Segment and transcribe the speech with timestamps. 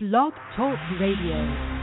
[0.00, 1.77] Blog Talk Radio.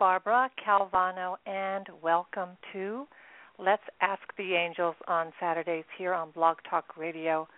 [0.00, 3.04] Calvano, and welcome to
[3.58, 7.48] Let's Ask the Angels on Saturdays here on Blog Talk Radio,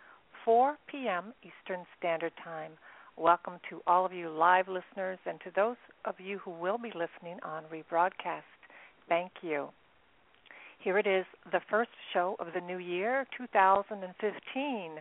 [0.47, 1.35] 4 p.m.
[1.43, 2.73] Eastern Standard Time.
[3.19, 6.89] Welcome to all of you live listeners and to those of you who will be
[6.89, 8.41] listening on rebroadcast.
[9.07, 9.69] Thank you.
[10.83, 14.93] Here it is, the first show of the new year, 2015.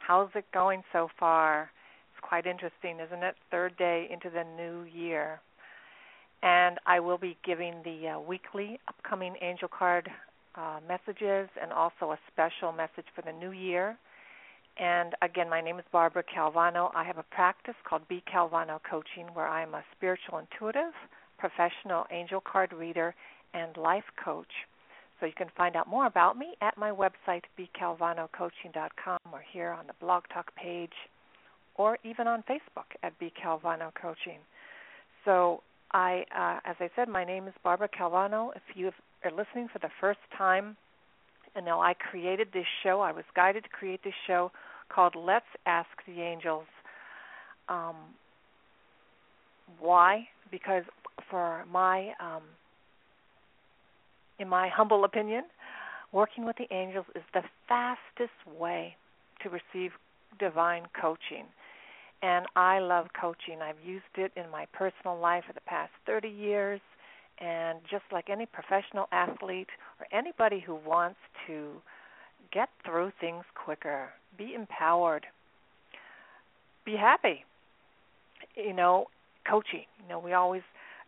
[0.00, 1.70] How's it going so far?
[2.12, 3.36] It's quite interesting, isn't it?
[3.52, 5.40] Third day into the new year
[6.42, 10.08] and I will be giving the uh, weekly upcoming angel card
[10.54, 13.96] uh, messages and also a special message for the new year.
[14.78, 16.90] And again, my name is Barbara Calvano.
[16.94, 20.92] I have a practice called B Calvano Coaching where I am a spiritual intuitive,
[21.38, 23.14] professional angel card reader,
[23.52, 24.50] and life coach.
[25.18, 29.86] So you can find out more about me at my website, bcalvanocoaching.com, or here on
[29.86, 30.94] the Blog Talk page,
[31.74, 34.38] or even on Facebook at B Calvano Coaching.
[35.26, 38.50] So I, uh, as I said, my name is Barbara Calvano.
[38.54, 38.92] If you
[39.24, 40.76] are listening for the first time,
[41.56, 43.00] and now I created this show.
[43.00, 44.52] I was guided to create this show
[44.88, 46.66] called "Let's Ask the Angels."
[47.68, 47.96] Um,
[49.78, 50.28] why?
[50.50, 50.84] Because
[51.28, 52.42] for my, um,
[54.38, 55.44] in my humble opinion,
[56.12, 58.96] working with the angels is the fastest way
[59.42, 59.92] to receive
[60.38, 61.46] divine coaching
[62.22, 63.62] and I love coaching.
[63.62, 66.80] I've used it in my personal life for the past 30 years,
[67.38, 71.70] and just like any professional athlete or anybody who wants to
[72.52, 75.26] get through things quicker, be empowered,
[76.84, 77.44] be happy.
[78.56, 79.06] You know,
[79.48, 79.84] coaching.
[80.02, 80.62] You know, we always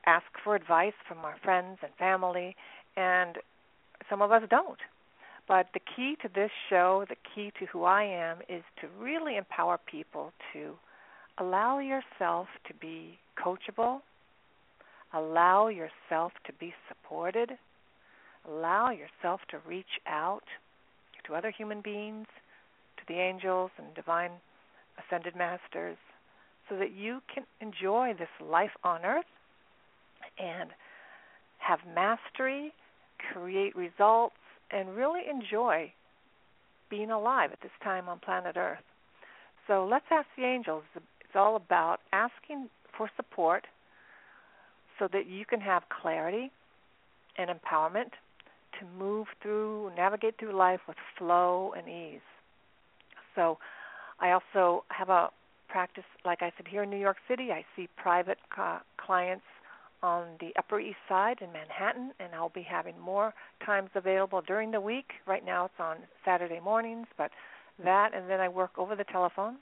[0.06, 2.56] ask for advice from our friends and family,
[2.96, 3.36] and
[4.08, 4.78] some of us don't.
[5.48, 9.36] But the key to this show, the key to who I am, is to really
[9.36, 10.74] empower people to
[11.38, 14.00] allow yourself to be coachable,
[15.12, 17.52] allow yourself to be supported,
[18.48, 20.44] allow yourself to reach out
[21.26, 22.26] to other human beings,
[22.96, 24.32] to the angels and divine
[24.98, 25.96] ascended masters,
[26.68, 29.24] so that you can enjoy this life on earth
[30.38, 30.70] and
[31.58, 32.72] have mastery,
[33.32, 34.36] create results,
[34.70, 35.92] and really enjoy
[36.90, 38.84] being alive at this time on planet Earth.
[39.66, 40.82] So let's ask the angels
[41.32, 43.66] it's all about asking for support
[44.98, 46.50] so that you can have clarity
[47.38, 48.10] and empowerment
[48.78, 52.20] to move through, navigate through life with flow and ease.
[53.34, 53.56] So,
[54.20, 55.30] I also have a
[55.70, 57.50] practice, like I said, here in New York City.
[57.50, 59.44] I see private uh, clients
[60.02, 63.32] on the Upper East Side in Manhattan, and I'll be having more
[63.64, 65.12] times available during the week.
[65.26, 67.30] Right now it's on Saturday mornings, but
[67.82, 69.56] that, and then I work over the telephone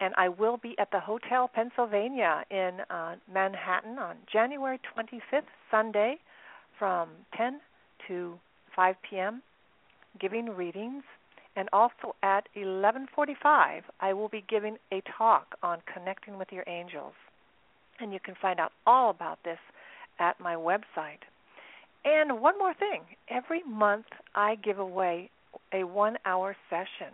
[0.00, 6.16] and I will be at the Hotel Pennsylvania in uh, Manhattan on January 25th, Sunday,
[6.78, 7.60] from 10
[8.06, 8.38] to
[8.76, 9.42] 5 p.m.,
[10.20, 11.02] giving readings.
[11.56, 17.14] And also at 11:45, I will be giving a talk on connecting with your angels.
[17.98, 19.58] And you can find out all about this
[20.20, 21.26] at my website.
[22.04, 24.06] And one more thing: every month
[24.36, 25.30] I give away
[25.72, 27.12] a one-hour session,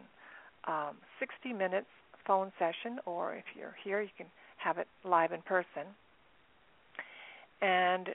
[0.66, 1.86] um, 60 minutes
[2.26, 4.26] phone session, or if you're here, you can
[4.58, 5.86] have it live in person.
[7.60, 8.08] And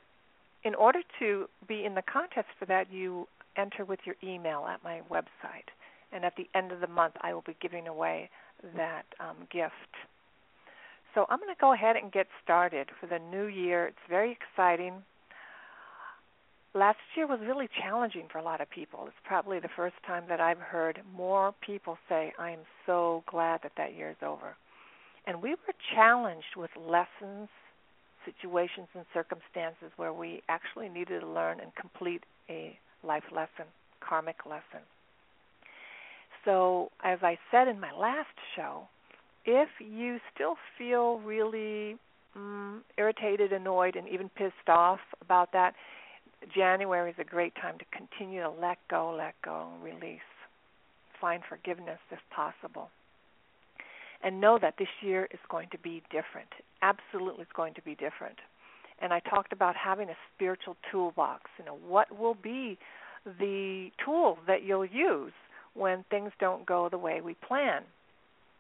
[0.64, 3.28] in order to be in the contest for that, you
[3.58, 5.70] enter with your email at my website.
[6.12, 8.30] And at the end of the month, I will be giving away
[8.76, 9.74] that um, gift.
[11.16, 13.88] So I'm going to go ahead and get started for the new year.
[13.88, 15.04] It's very exciting
[16.74, 19.06] last year was really challenging for a lot of people.
[19.08, 23.62] It's probably the first time that I've heard more people say, I am so glad
[23.64, 24.56] that that year is over.
[25.26, 27.50] And we were challenged with lessons
[28.26, 33.66] situations and circumstances where we actually needed to learn and complete a life lesson,
[34.02, 34.84] karmic lesson.
[36.46, 38.84] So, as I said in my last show,
[39.46, 41.98] if you still feel really
[42.38, 45.74] mm, irritated, annoyed, and even pissed off about that,
[46.56, 50.20] January is a great time to continue to let go, let go, release.
[51.20, 52.90] Find forgiveness if possible.
[54.24, 56.50] And know that this year is going to be different.
[56.82, 58.38] Absolutely, it's going to be different.
[59.02, 61.44] And I talked about having a spiritual toolbox.
[61.58, 62.78] You know, what will be
[63.26, 65.34] the tool that you'll use
[65.74, 67.84] when things don't go the way we plan,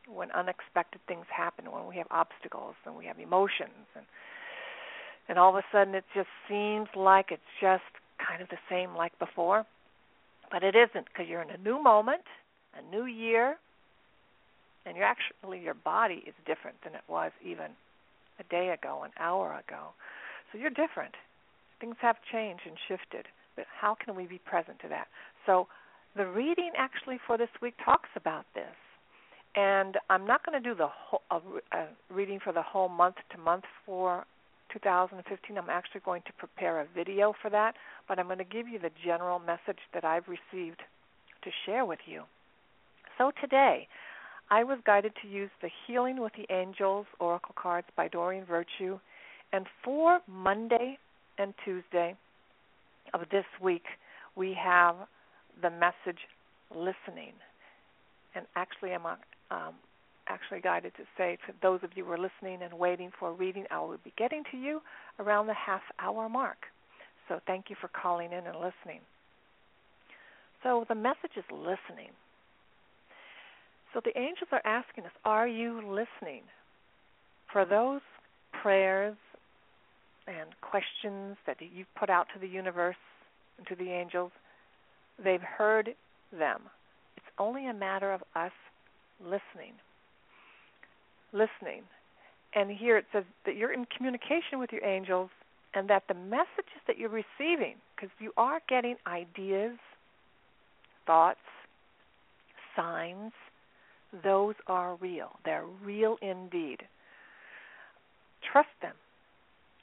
[0.07, 4.05] when unexpected things happen, when we have obstacles and we have emotions and
[5.29, 7.83] and all of a sudden it just seems like it's just
[8.17, 9.65] kind of the same like before.
[10.51, 12.23] But it isn't because you're in a new moment,
[12.75, 13.55] a new year,
[14.85, 17.71] and you're actually your body is different than it was even
[18.39, 19.93] a day ago, an hour ago.
[20.51, 21.13] So you're different.
[21.79, 25.07] Things have changed and shifted, but how can we be present to that?
[25.45, 25.67] So
[26.15, 28.75] the reading actually for this week talks about this.
[29.55, 31.39] And I'm not going to do the whole uh,
[31.71, 34.25] uh, reading for the whole month to month for
[34.71, 35.57] 2015.
[35.57, 37.75] I'm actually going to prepare a video for that,
[38.07, 40.81] but I'm going to give you the general message that I've received
[41.43, 42.23] to share with you.
[43.17, 43.87] So today,
[44.49, 48.99] I was guided to use the Healing with the Angels Oracle cards by Doreen Virtue.
[49.53, 50.97] And for Monday
[51.37, 52.15] and Tuesday
[53.13, 53.85] of this week,
[54.35, 54.95] we have
[55.61, 56.19] the message
[56.71, 57.33] listening.
[58.35, 59.73] And actually, I'm um,
[60.29, 63.33] actually guided to say to those of you who are listening and waiting for a
[63.33, 64.81] reading, I will be getting to you
[65.19, 66.57] around the half hour mark.
[67.27, 69.01] So thank you for calling in and listening.
[70.63, 72.11] So the message is listening.
[73.93, 76.43] So the angels are asking us, are you listening?
[77.51, 78.01] For those
[78.61, 79.15] prayers
[80.27, 82.95] and questions that you've put out to the universe
[83.57, 84.31] and to the angels,
[85.23, 85.89] they've heard
[86.31, 86.61] them.
[87.17, 88.51] It's only a matter of us
[89.19, 89.73] listening
[91.31, 91.83] listening.
[92.55, 95.29] And here it says that you're in communication with your angels
[95.73, 99.77] and that the messages that you're receiving, because you are getting ideas,
[101.05, 101.39] thoughts,
[102.75, 103.31] signs,
[104.23, 105.31] those are real.
[105.45, 106.79] They're real indeed.
[108.51, 108.95] Trust them.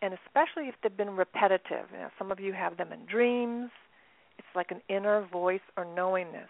[0.03, 1.87] And especially if they've been repetitive.
[1.93, 3.71] You know, some of you have them in dreams.
[4.39, 6.49] It's like an inner voice or knowingness.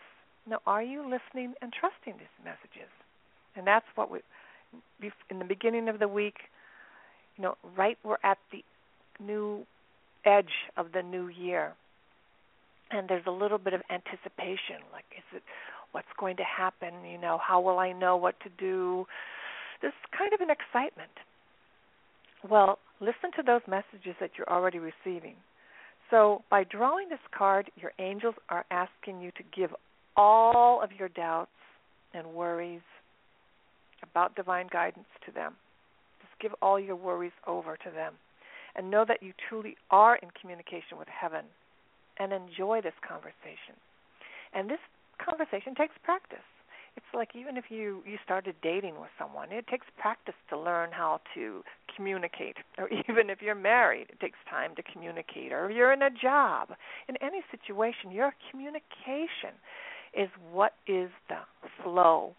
[0.49, 2.90] Now, are you listening and trusting these messages?
[3.54, 4.20] And that's what we
[5.30, 6.36] in the beginning of the week,
[7.36, 8.62] you know, right we're at the
[9.22, 9.66] new
[10.24, 11.72] edge of the new year.
[12.90, 15.42] And there's a little bit of anticipation, like is it
[15.92, 19.06] what's going to happen, you know, how will I know what to do?
[19.80, 21.10] There's kind of an excitement.
[22.48, 25.34] Well, listen to those messages that you're already receiving.
[26.10, 29.70] So, by drawing this card, your angels are asking you to give
[30.16, 31.50] all of your doubts
[32.14, 32.82] and worries
[34.02, 35.54] about divine guidance to them.
[36.20, 38.14] Just give all your worries over to them.
[38.75, 41.46] And know that you truly are in communication with heaven
[42.19, 43.76] and enjoy this conversation.
[44.52, 44.81] And this
[45.19, 46.44] conversation takes practice.
[46.96, 50.90] It's like even if you you started dating with someone, it takes practice to learn
[50.92, 51.62] how to
[51.94, 52.56] communicate.
[52.78, 55.52] Or even if you're married, it takes time to communicate.
[55.52, 56.71] Or you're in a job,
[57.09, 59.56] in any situation, your communication
[60.14, 61.40] is what is the
[61.82, 62.35] flow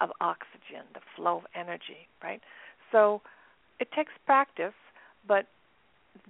[0.00, 2.40] of oxygen, the flow of energy, right?
[2.92, 3.22] So
[3.80, 4.74] it takes practice,
[5.26, 5.46] but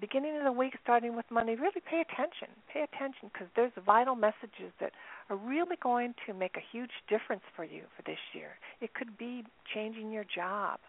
[0.01, 2.49] beginning of the week, starting with money, really pay attention.
[2.73, 4.93] Pay attention because there's vital messages that
[5.31, 8.59] are really going to make a huge difference for you for this year.
[8.81, 9.45] It could be
[9.75, 10.81] changing your job,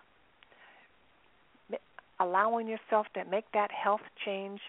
[2.19, 4.59] allowing yourself to make that health change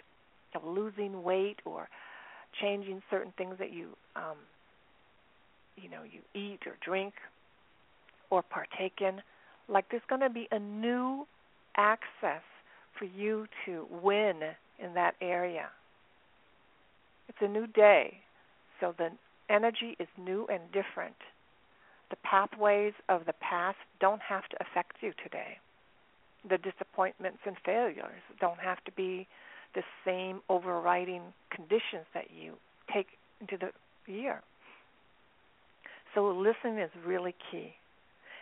[0.55, 1.89] of losing weight or
[2.61, 4.37] changing certain things that you um,
[5.77, 7.15] you know you eat or drink
[8.31, 9.21] or partake in,
[9.69, 11.27] like there's going to be a new
[11.77, 12.43] access
[12.99, 14.41] for you to win
[14.79, 15.67] in that area.
[17.29, 18.19] It's a new day,
[18.81, 19.11] so the
[19.51, 21.17] energy is new and different.
[22.11, 25.59] The pathways of the past don't have to affect you today.
[26.49, 29.27] The disappointments and failures don't have to be
[29.75, 32.55] the same overriding conditions that you
[32.93, 33.09] take
[33.41, 34.41] into the year.
[36.15, 37.75] So listening is really key.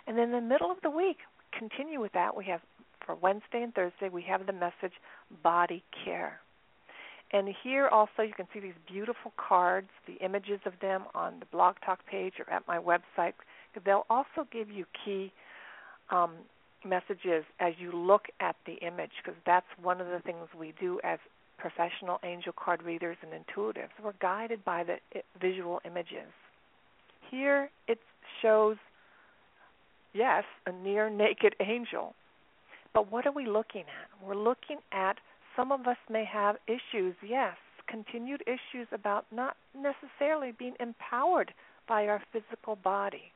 [0.06, 1.18] And then in the middle of the week,
[1.56, 2.36] continue with that.
[2.36, 2.60] We have
[3.04, 4.92] for Wednesday and Thursday, we have the message
[5.42, 6.40] body care.
[7.32, 11.46] And here also you can see these beautiful cards, the images of them on the
[11.46, 13.34] blog talk page or at my website.
[13.84, 15.32] They'll also give you key
[16.10, 16.32] um,
[16.84, 21.00] messages as you look at the image because that's one of the things we do
[21.02, 21.18] as
[21.58, 23.90] professional angel card readers and intuitives.
[24.02, 24.96] We're guided by the
[25.40, 26.30] visual images.
[27.30, 27.98] Here it
[28.40, 28.76] shows,
[30.16, 32.14] yes, a near naked angel.
[32.94, 34.26] But what are we looking at?
[34.26, 35.16] We're looking at
[35.56, 37.56] some of us may have issues, yes,
[37.88, 41.52] continued issues about not necessarily being empowered
[41.88, 43.32] by our physical body.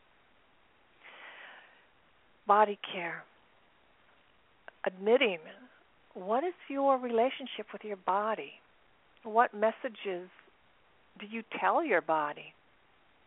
[2.46, 3.22] Body care.
[4.86, 5.38] Admitting
[6.14, 8.52] what is your relationship with your body?
[9.22, 10.28] What messages
[11.18, 12.54] do you tell your body?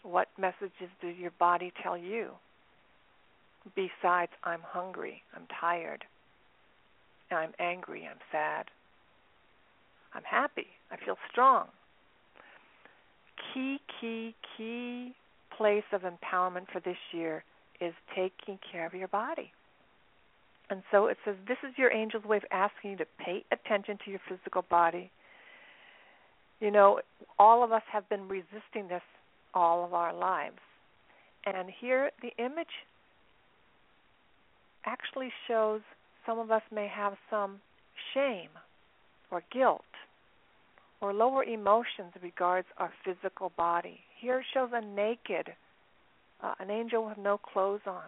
[0.02, 2.32] What messages does your body tell you?
[3.76, 6.04] Besides, I'm hungry, I'm tired,
[7.32, 8.66] I'm angry, I'm sad,
[10.14, 11.68] I'm happy, I feel strong.
[13.54, 15.14] Key, key, key
[15.58, 17.44] place of empowerment for this year
[17.80, 19.52] is taking care of your body.
[20.70, 23.98] And so it says, This is your angel's way of asking you to pay attention
[24.06, 25.12] to your physical body.
[26.60, 27.02] You know,
[27.38, 29.02] all of us have been resisting this
[29.54, 30.60] all of our lives.
[31.46, 32.74] And here the image
[34.86, 35.82] actually shows
[36.26, 37.60] some of us may have some
[38.14, 38.50] shame
[39.32, 39.82] or guilt
[41.02, 44.00] or lower emotions regards our physical body.
[44.20, 45.54] Here it shows a naked,
[46.42, 48.06] uh, an angel with no clothes on.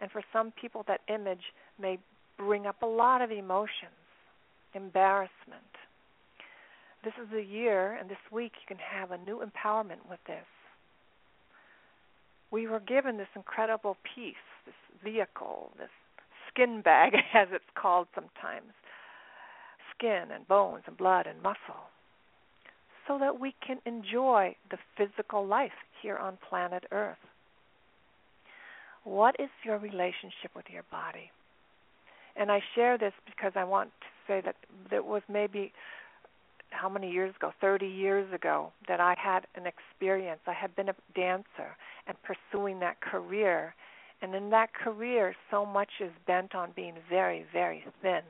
[0.00, 1.98] And for some people, that image may
[2.36, 3.94] bring up a lot of emotions,
[4.74, 5.30] embarrassment.
[7.04, 10.44] This is a year, and this week you can have a new empowerment with this
[12.54, 15.90] we were given this incredible piece, this vehicle, this
[16.54, 18.72] skin bag, as it's called sometimes
[19.96, 21.90] skin and bones and blood and muscle,
[23.06, 27.18] so that we can enjoy the physical life here on planet Earth.
[29.04, 31.30] What is your relationship with your body?
[32.36, 34.56] And I share this because I want to say that
[34.90, 35.72] there was maybe
[36.70, 40.40] how many years ago, 30 years ago, that I had an experience.
[40.46, 43.74] I had been a dancer and pursuing that career.
[44.24, 48.22] And in that career, so much is bent on being very, very thin.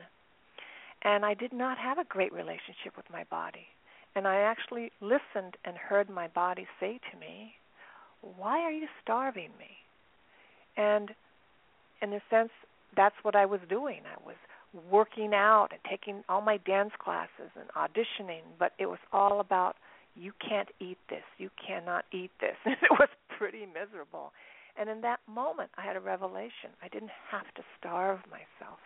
[1.02, 3.68] And I did not have a great relationship with my body.
[4.16, 7.52] And I actually listened and heard my body say to me,
[8.22, 9.70] Why are you starving me?
[10.76, 11.10] And
[12.02, 12.50] in a sense,
[12.96, 14.00] that's what I was doing.
[14.04, 14.36] I was
[14.90, 19.76] working out and taking all my dance classes and auditioning, but it was all about
[20.16, 22.56] you can't eat this, you cannot eat this.
[22.64, 24.32] And it was pretty miserable.
[24.78, 26.71] And in that moment, I had a revelation.
[26.83, 28.78] I didn't have to starve myself.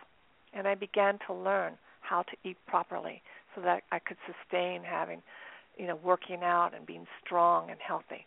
[0.52, 3.22] And I began to learn how to eat properly
[3.54, 5.22] so that I could sustain having,
[5.76, 8.26] you know, working out and being strong and healthy.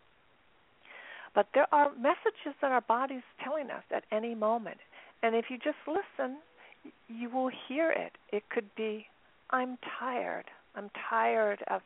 [1.33, 4.77] But there are messages that our body's telling us at any moment.
[5.23, 6.37] And if you just listen
[7.07, 8.13] you will hear it.
[8.31, 9.07] It could be,
[9.49, 10.45] I'm tired.
[10.75, 11.81] I'm tired of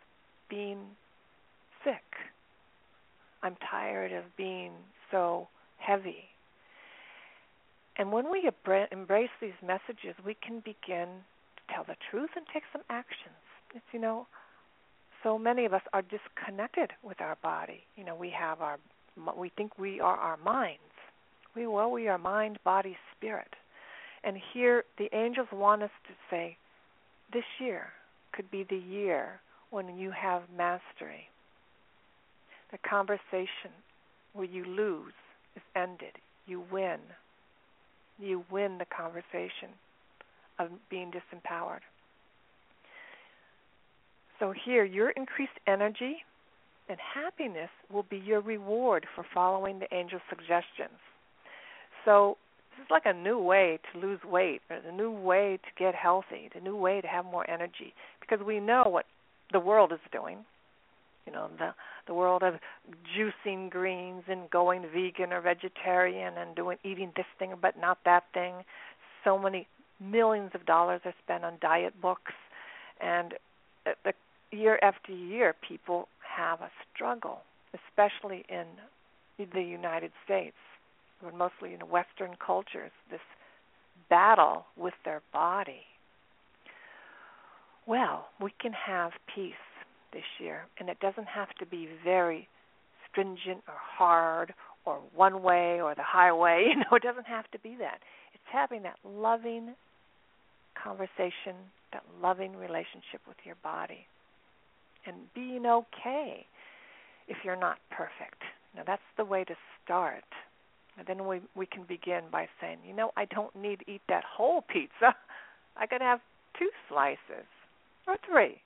[0.50, 0.80] being
[1.84, 2.04] sick.
[3.44, 4.72] I'm tired of being
[5.12, 5.48] so
[5.86, 6.26] heavy.
[7.98, 8.50] And when we
[8.92, 11.08] embrace these messages, we can begin
[11.58, 13.36] to tell the truth and take some actions.
[13.74, 14.28] It's, you know,
[15.24, 17.84] so many of us are disconnected with our body.
[17.96, 18.78] You know, we have our,
[19.38, 20.80] we think we are our minds.
[21.56, 23.54] We, well, we are mind, body, spirit.
[24.24, 26.58] And here, the angels want us to say,
[27.32, 27.88] this year
[28.34, 29.40] could be the year
[29.70, 31.30] when you have mastery.
[32.72, 33.72] The conversation
[34.34, 35.14] where you lose
[35.56, 36.18] is ended.
[36.46, 37.00] You win.
[38.20, 39.70] You win the conversation
[40.60, 41.82] of being disempowered.
[44.40, 46.18] So here, your increased energy
[46.90, 51.00] and happiness will be your reward for following the angel's suggestions.
[52.04, 52.38] So
[52.78, 55.96] this is like a new way to lose weight, or a new way to get
[55.96, 59.06] healthy, a new way to have more energy, because we know what
[59.52, 60.46] the world is doing.
[61.26, 61.74] You know, the
[62.08, 62.56] the world of
[63.18, 68.26] juicing greens and going vegan or vegetarian and doing eating this thing but not that
[68.34, 68.64] thing.
[69.24, 69.68] So many
[70.00, 72.34] millions of dollars are spent on diet books,
[73.02, 73.34] and
[73.88, 74.14] uh, the
[74.56, 77.42] year after year, people have a struggle,
[77.74, 78.66] especially in
[79.38, 80.56] the United States
[81.24, 83.20] or mostly in Western cultures, this
[84.10, 85.82] battle with their body.
[87.88, 89.54] Well, we can have peace
[90.16, 92.48] this year, and it doesn't have to be very
[93.12, 94.54] stringent or hard
[94.86, 96.68] or one way or the highway.
[96.70, 98.00] You know, it doesn't have to be that.
[98.34, 99.76] It's having that loving
[100.82, 101.56] conversation,
[101.94, 104.08] that loving relationship with your body,
[105.06, 106.46] and being okay
[107.28, 108.42] if you're not perfect.
[108.76, 110.24] Now, that's the way to start
[110.98, 114.02] And then we we can begin by saying, you know, I don't need to eat
[114.10, 115.16] that whole pizza.
[115.78, 116.20] I could have
[116.58, 117.48] two slices
[118.08, 118.62] or three.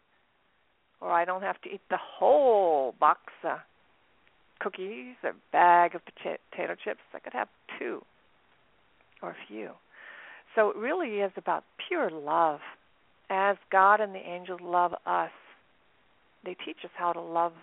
[1.02, 3.60] Or I don't have to eat the whole box of
[4.60, 7.00] cookies or bag of potato chips.
[7.14, 8.04] I could have two
[9.22, 9.72] or a few.
[10.56, 12.60] So it really is about pure love.
[13.30, 15.32] As God and the angels love us,
[16.44, 17.54] they teach us how to love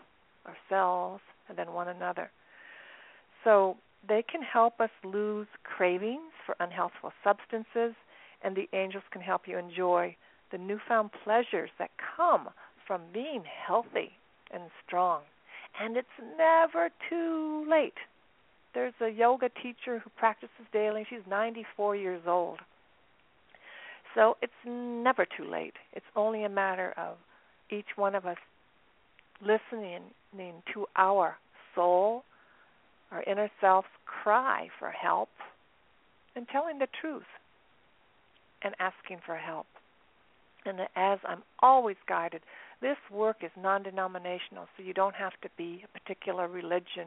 [0.47, 2.31] ourselves and then one another.
[3.45, 3.77] So
[4.09, 7.95] they can help us lose cravings for unhealthful substances,
[8.43, 10.17] and the angels can help you enjoy
[10.53, 12.49] the newfound pleasures that come
[12.87, 14.13] from being healthy
[14.53, 15.23] and strong.
[15.81, 17.99] And it's never too late.
[18.75, 21.05] There's a yoga teacher who practices daily.
[21.09, 22.59] She's 94 years old.
[24.15, 25.75] So it's never too late.
[25.93, 27.17] It's only a matter of
[27.71, 28.39] each one of us
[29.43, 30.03] listening
[30.73, 31.37] to our
[31.75, 32.23] soul,
[33.11, 35.29] our inner self's cry for help,
[36.35, 37.25] and telling the truth
[38.63, 39.67] and asking for help.
[40.65, 42.41] And as I'm always guided,
[42.81, 47.07] this work is non denominational, so you don't have to be a particular religion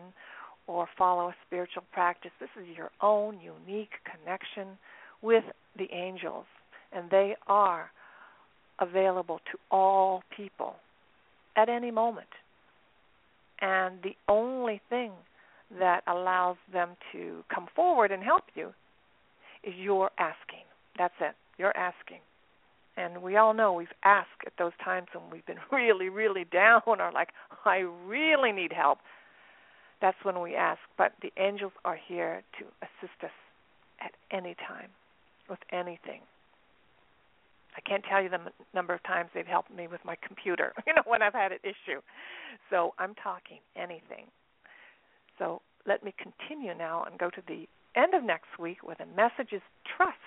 [0.67, 2.31] or follow a spiritual practice.
[2.39, 4.77] This is your own unique connection
[5.21, 5.43] with
[5.77, 6.45] the angels,
[6.91, 7.91] and they are
[8.79, 10.75] available to all people
[11.55, 12.27] at any moment.
[13.61, 15.11] And the only thing
[15.77, 18.73] that allows them to come forward and help you
[19.63, 20.63] is your asking.
[20.97, 21.35] That's it.
[21.57, 22.19] You're asking.
[22.99, 26.81] And we all know we've asked at those times when we've been really, really down
[26.85, 27.29] or like,
[27.65, 28.99] I really need help.
[30.01, 30.79] That's when we ask.
[30.97, 33.31] But the angels are here to assist us
[34.01, 34.89] at any time
[35.49, 36.21] with anything.
[37.77, 40.73] I can't tell you the m- number of times they've helped me with my computer,
[40.87, 42.01] you know, when I've had an issue.
[42.69, 44.27] So I'm talking anything.
[45.37, 49.05] So let me continue now and go to the end of next week where the
[49.05, 49.61] message is
[49.97, 50.17] trust.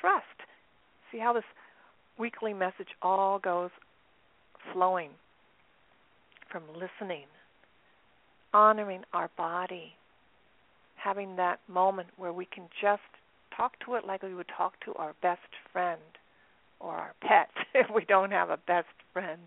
[0.00, 0.46] Trust.
[1.10, 1.44] See how this
[2.20, 3.70] weekly message all goes
[4.72, 5.08] flowing
[6.52, 7.24] from listening,
[8.52, 9.94] honoring our body,
[10.96, 13.00] having that moment where we can just
[13.56, 15.40] talk to it like we would talk to our best
[15.72, 16.00] friend
[16.78, 19.40] or our pet if we don't have a best friend.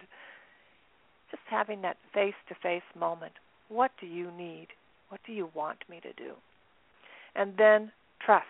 [1.30, 3.34] Just having that face to face moment.
[3.70, 4.68] What do you need?
[5.10, 6.34] What do you want me to do?
[7.36, 7.92] And then
[8.26, 8.46] trust.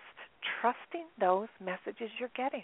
[0.62, 2.64] Trusting those messages you're getting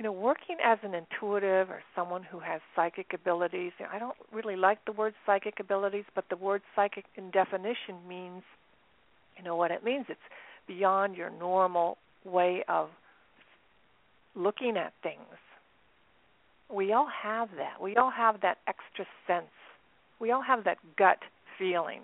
[0.00, 3.98] you know, working as an intuitive or someone who has psychic abilities, you know, I
[3.98, 8.42] don't really like the word psychic abilities, but the word psychic in definition means,
[9.36, 10.06] you know, what it means.
[10.08, 10.18] It's
[10.66, 12.88] beyond your normal way of
[14.34, 15.20] looking at things.
[16.74, 17.78] We all have that.
[17.78, 19.52] We all have that extra sense.
[20.18, 21.18] We all have that gut
[21.58, 22.00] feeling.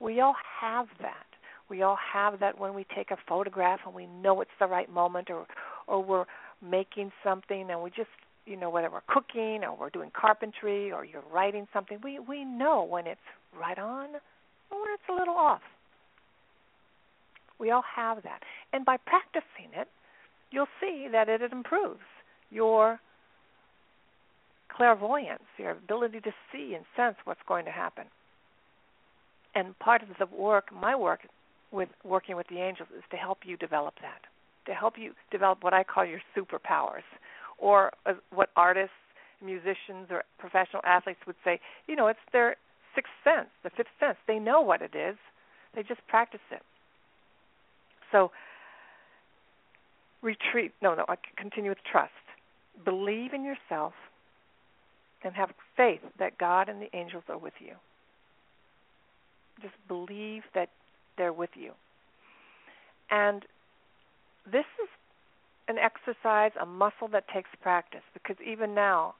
[0.00, 1.26] We all have that.
[1.68, 4.90] We all have that when we take a photograph and we know it's the right
[4.90, 5.46] moment or
[5.86, 6.24] or we're
[6.62, 8.08] making something and we just
[8.46, 12.44] you know whether we're cooking or we're doing carpentry or you're writing something we we
[12.44, 13.20] know when it's
[13.58, 14.06] right on
[14.70, 15.62] or when it's a little off.
[17.58, 18.40] We all have that.
[18.72, 19.88] And by practicing it
[20.50, 22.00] you'll see that it improves
[22.50, 23.00] your
[24.74, 28.04] clairvoyance your ability to see and sense what's going to happen.
[29.54, 31.20] And part of the work my work
[31.72, 34.22] with working with the angels is to help you develop that
[34.66, 37.06] to help you develop what I call your superpowers,
[37.58, 38.94] or uh, what artists,
[39.44, 41.60] musicians, or professional athletes would say.
[41.86, 42.56] You know, it's their
[42.94, 44.16] sixth sense, the fifth sense.
[44.26, 45.16] They know what it is.
[45.74, 46.62] They just practice it.
[48.12, 48.30] So,
[50.22, 50.72] retreat.
[50.82, 51.04] No, no.
[51.08, 52.12] I continue with trust.
[52.84, 53.92] Believe in yourself,
[55.24, 57.72] and have faith that God and the angels are with you.
[59.62, 60.68] Just believe that
[61.16, 61.72] they're with you.
[63.10, 63.44] And
[64.50, 64.88] this is
[65.68, 69.14] an exercise, a muscle that takes practice because even now,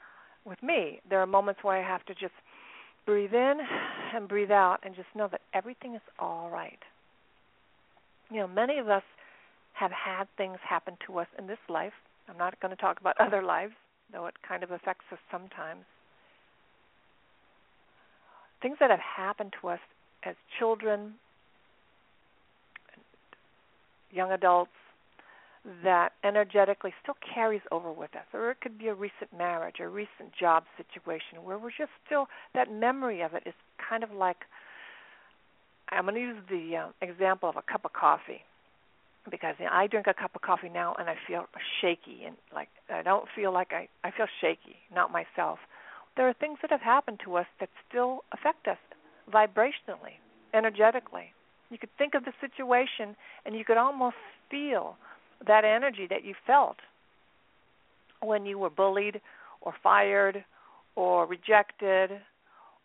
[0.45, 2.35] with me, there are moments where I have to just
[3.05, 3.59] breathe in
[4.15, 6.79] and breathe out and just know that everything is all right.
[8.31, 9.03] You know, many of us
[9.75, 11.93] have had things happen to us in this life.
[12.29, 13.75] I'm not going to talk about other lives,
[14.13, 15.85] though it kind of affects us sometimes.
[18.63, 19.81] Things that have happened to us
[20.25, 21.15] as children,
[24.11, 24.71] young adults,
[25.83, 28.27] that energetically still carries over with us.
[28.33, 32.27] Or it could be a recent marriage, a recent job situation where we're just still,
[32.55, 33.55] that memory of it is
[33.89, 34.37] kind of like,
[35.89, 38.43] I'm going to use the uh, example of a cup of coffee.
[39.29, 41.47] Because you know, I drink a cup of coffee now and I feel
[41.81, 45.59] shaky and like I don't feel like I I feel shaky, not myself.
[46.17, 48.79] There are things that have happened to us that still affect us
[49.29, 50.23] vibrationally,
[50.55, 51.33] energetically.
[51.71, 54.15] You could think of the situation and you could almost
[54.49, 54.97] feel
[55.47, 56.77] that energy that you felt
[58.23, 59.21] when you were bullied
[59.61, 60.45] or fired
[60.95, 62.11] or rejected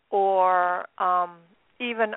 [0.10, 1.38] or um,
[1.80, 2.14] even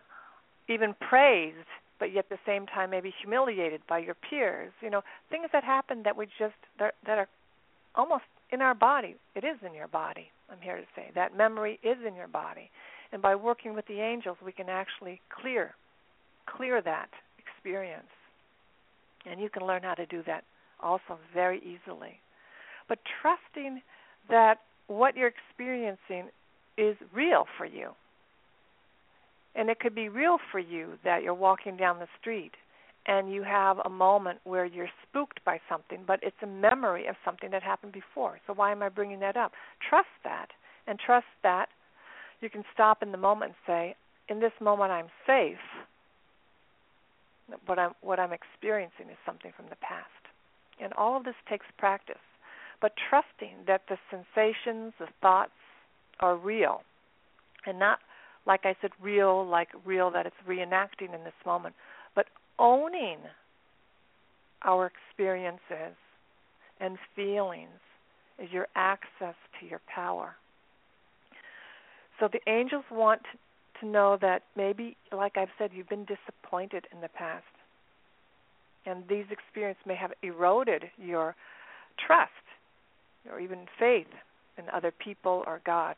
[0.69, 1.69] even praised,
[1.99, 4.73] but yet at the same time maybe humiliated by your peers.
[4.81, 7.29] You know, things that happen that we just that, that are
[7.95, 9.17] almost in our body.
[9.35, 10.31] It is in your body.
[10.51, 12.71] I'm here to say that memory is in your body,
[13.13, 15.75] and by working with the angels, we can actually clear
[16.47, 18.11] clear that experience,
[19.31, 20.45] and you can learn how to do that
[20.81, 22.21] also very easily.
[22.89, 23.83] But trusting
[24.29, 26.31] that what you're experiencing
[26.77, 27.91] is real for you.
[29.55, 32.53] And it could be real for you that you're walking down the street
[33.07, 37.17] and you have a moment where you're spooked by something, but it's a memory of
[37.25, 38.41] something that happened before.
[38.47, 39.53] So why am I bringing that up?
[39.89, 40.49] Trust that,
[40.87, 41.69] and trust that
[42.41, 43.97] you can stop in the moment and say,
[44.29, 45.61] "In this moment, I'm safe.
[47.67, 50.11] What I'm what I'm experiencing is something from the past."
[50.81, 52.23] And all of this takes practice,
[52.81, 55.53] but trusting that the sensations, the thoughts
[56.21, 56.83] are real,
[57.67, 58.01] and not
[58.47, 61.75] like I said, real, like real that it's reenacting in this moment,
[62.15, 62.27] but
[62.59, 63.19] owning
[64.63, 65.97] our experiences
[66.81, 67.81] and feelings
[68.39, 70.35] is your access to your power.
[72.21, 73.23] So the angels want
[73.81, 77.45] to know that maybe, like I've said, you've been disappointed in the past.
[78.87, 81.35] And these experiences may have eroded your
[82.07, 82.31] trust
[83.31, 84.07] or even faith
[84.59, 85.97] in other people or God.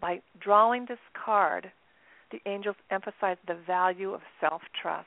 [0.00, 1.70] By drawing this card,
[2.32, 5.06] the angels emphasize the value of self trust.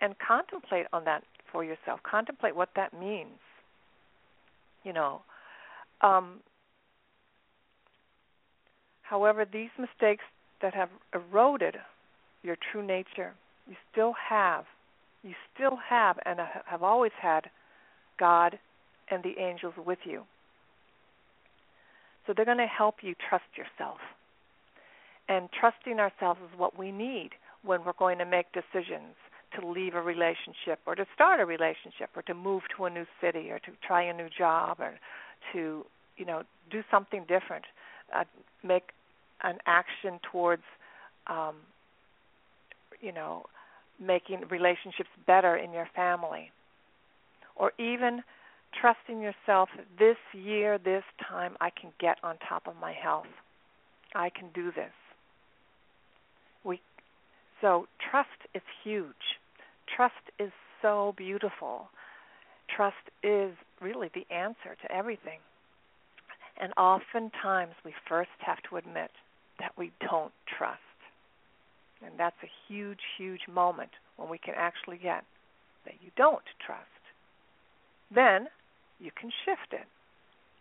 [0.00, 2.00] And contemplate on that for yourself.
[2.02, 3.38] Contemplate what that means.
[4.84, 5.22] You know,
[6.02, 6.40] um,
[9.04, 10.24] however, these mistakes
[10.60, 11.76] that have eroded
[12.42, 13.32] your true nature,
[13.68, 14.64] you still have,
[15.22, 17.50] you still have, and have always had
[18.18, 18.58] God
[19.10, 20.24] and the angels with you.
[22.26, 23.98] So they're going to help you trust yourself.
[25.28, 27.30] And trusting ourselves is what we need
[27.62, 29.14] when we're going to make decisions
[29.58, 33.06] to leave a relationship or to start a relationship or to move to a new
[33.20, 34.94] city or to try a new job or
[35.52, 35.84] to,
[36.16, 37.64] you know, do something different,
[38.14, 38.24] uh,
[38.62, 38.90] make
[39.42, 40.62] an action towards,
[41.26, 41.56] um,
[43.00, 43.44] you know,
[44.00, 46.50] making relationships better in your family,
[47.56, 48.22] or even
[48.80, 53.26] trusting yourself this year, this time, I can get on top of my health.
[54.14, 54.92] I can do this.
[56.64, 56.80] We
[57.60, 59.38] so trust is huge.
[59.96, 60.50] Trust is
[60.82, 61.88] so beautiful.
[62.74, 65.38] Trust is really the answer to everything.
[66.60, 69.10] And oftentimes we first have to admit
[69.58, 70.80] that we don't trust.
[72.04, 75.24] And that's a huge, huge moment when we can actually get
[75.84, 76.80] that you don't trust.
[78.14, 78.46] Then
[79.00, 79.86] you can shift it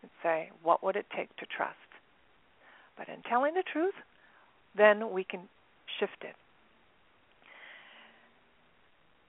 [0.01, 1.77] and say, what would it take to trust?
[2.97, 3.93] But in telling the truth,
[4.75, 5.41] then we can
[5.99, 6.35] shift it.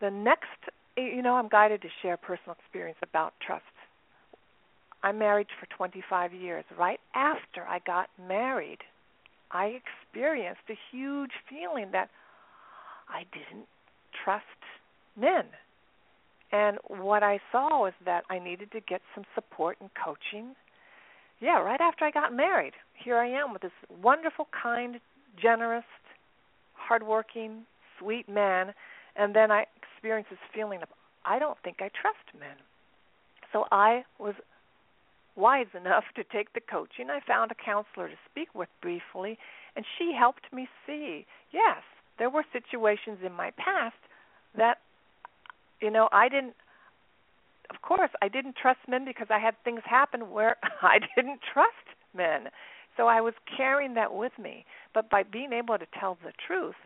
[0.00, 0.48] The next,
[0.96, 3.64] you know, I'm guided to share personal experience about trust.
[5.04, 6.64] I'm married for 25 years.
[6.76, 8.78] Right after I got married,
[9.52, 12.08] I experienced a huge feeling that
[13.08, 13.68] I didn't
[14.24, 14.44] trust
[15.16, 15.44] men
[16.54, 20.54] and what I saw was that I needed to get some support and coaching.
[21.40, 25.00] Yeah, right after I got married, here I am with this wonderful, kind,
[25.40, 25.84] generous,
[26.74, 27.62] hardworking,
[27.98, 28.72] sweet man,
[29.16, 30.88] and then I experienced this feeling of
[31.24, 32.56] I don't think I trust men.
[33.52, 34.34] So I was
[35.36, 37.10] wise enough to take the coaching.
[37.10, 39.38] I found a counselor to speak with briefly,
[39.76, 41.82] and she helped me see yes,
[42.18, 43.96] there were situations in my past
[44.56, 44.78] that
[45.80, 46.54] you know, I didn't
[47.70, 51.96] of course I didn't trust men because I had things happen where I didn't trust
[52.14, 52.48] men.
[52.96, 54.64] So I was carrying that with me.
[54.92, 56.76] But by being able to tell the truth,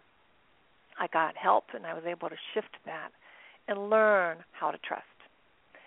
[0.99, 3.11] I got help and I was able to shift that
[3.69, 5.05] and learn how to trust.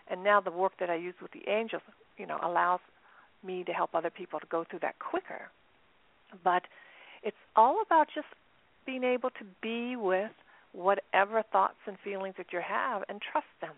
[0.07, 1.81] And now the work that I use with the angels,
[2.21, 2.79] you know, allows
[3.43, 5.49] me to help other people to go through that quicker.
[6.43, 6.63] But
[7.23, 8.27] it's all about just
[8.85, 10.31] being able to be with
[10.71, 13.73] whatever thoughts and feelings that you have and trust them.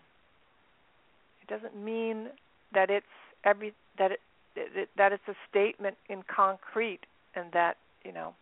[1.42, 2.28] It doesn't mean
[2.74, 3.06] that it's
[3.44, 4.20] every that it,
[4.96, 7.00] that it's a statement in concrete
[7.34, 8.34] and that you know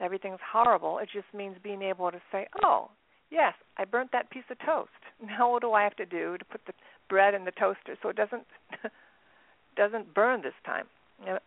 [0.00, 0.98] everything's horrible.
[0.98, 2.88] It just means being able to say, "Oh,
[3.30, 4.90] yes, I burnt that piece of toast.
[5.24, 6.72] Now what do I have to do to put the
[7.08, 8.46] bread in the toaster so it doesn't
[9.76, 10.86] doesn't burn this time?"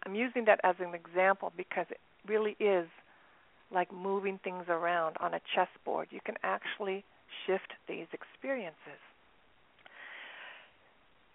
[0.05, 2.87] I'm using that as an example because it really is
[3.71, 6.07] like moving things around on a chessboard.
[6.11, 7.03] You can actually
[7.45, 9.01] shift these experiences.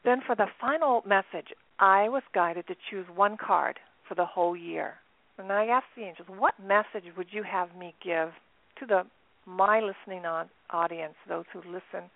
[0.04, 3.78] Then, for the final message, I was guided to choose one card
[4.08, 4.94] for the whole year.
[5.38, 8.30] And I asked the angels, what message would you have me give
[8.78, 9.02] to the
[9.46, 12.08] my listening on, audience, those who listen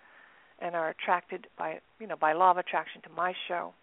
[0.59, 3.73] and are attracted by you know by law of attraction to my show,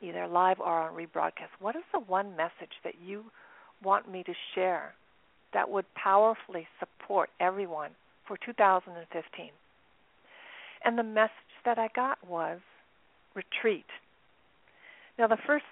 [0.00, 1.52] either live or on rebroadcast.
[1.60, 3.24] What is the one message that you
[3.82, 4.94] want me to share
[5.52, 7.90] that would powerfully support everyone
[8.26, 9.50] for 2015?
[10.84, 11.30] And the message
[11.64, 12.60] that I got was
[13.34, 13.86] retreat.
[15.18, 15.64] Now, the first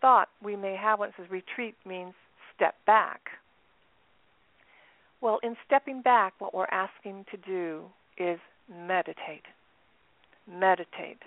[0.00, 2.14] thought we may have when it says retreat means
[2.54, 3.20] step back.
[5.20, 7.84] Well, in stepping back, what we're asking to do
[8.18, 9.44] is meditate.
[10.50, 11.22] Meditate.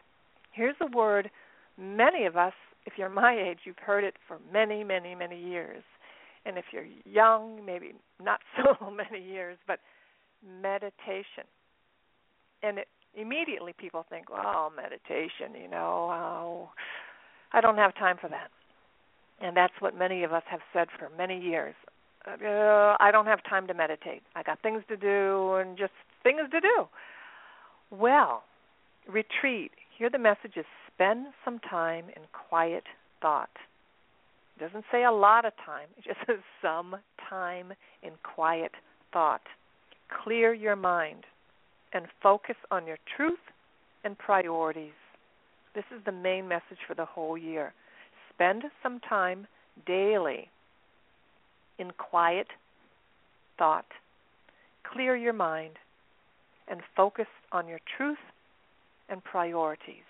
[0.51, 1.29] Here's a word
[1.77, 2.53] many of us,
[2.85, 5.83] if you're my age, you've heard it for many, many, many years.
[6.45, 8.39] And if you're young, maybe not
[8.79, 9.79] so many years, but
[10.61, 11.43] meditation.
[12.63, 16.69] And it, immediately people think, well, meditation, you know, oh,
[17.53, 18.49] I don't have time for that.
[19.39, 21.75] And that's what many of us have said for many years.
[22.25, 24.21] Uh, I don't have time to meditate.
[24.35, 26.87] I got things to do and just things to do.
[27.91, 28.43] Well,
[29.07, 29.71] retreat.
[29.97, 32.83] Here the message is spend some time in quiet
[33.21, 33.49] thought.
[34.55, 36.95] It doesn't say a lot of time, it just says some
[37.29, 37.73] time
[38.03, 38.71] in quiet
[39.13, 39.41] thought.
[40.23, 41.23] Clear your mind
[41.93, 43.39] and focus on your truth
[44.03, 44.91] and priorities.
[45.75, 47.73] This is the main message for the whole year.
[48.33, 49.47] Spend some time
[49.85, 50.49] daily
[51.77, 52.47] in quiet
[53.57, 53.85] thought.
[54.91, 55.73] Clear your mind
[56.67, 58.17] and focus on your truth
[59.09, 60.07] and priorities.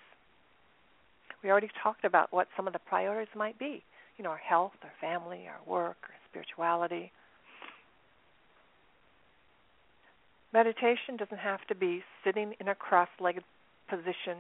[1.44, 3.84] We already talked about what some of the priorities might be.
[4.18, 7.12] You know, our health, our family, our work, our spirituality.
[10.54, 13.44] Meditation doesn't have to be sitting in a cross legged
[13.88, 14.38] position,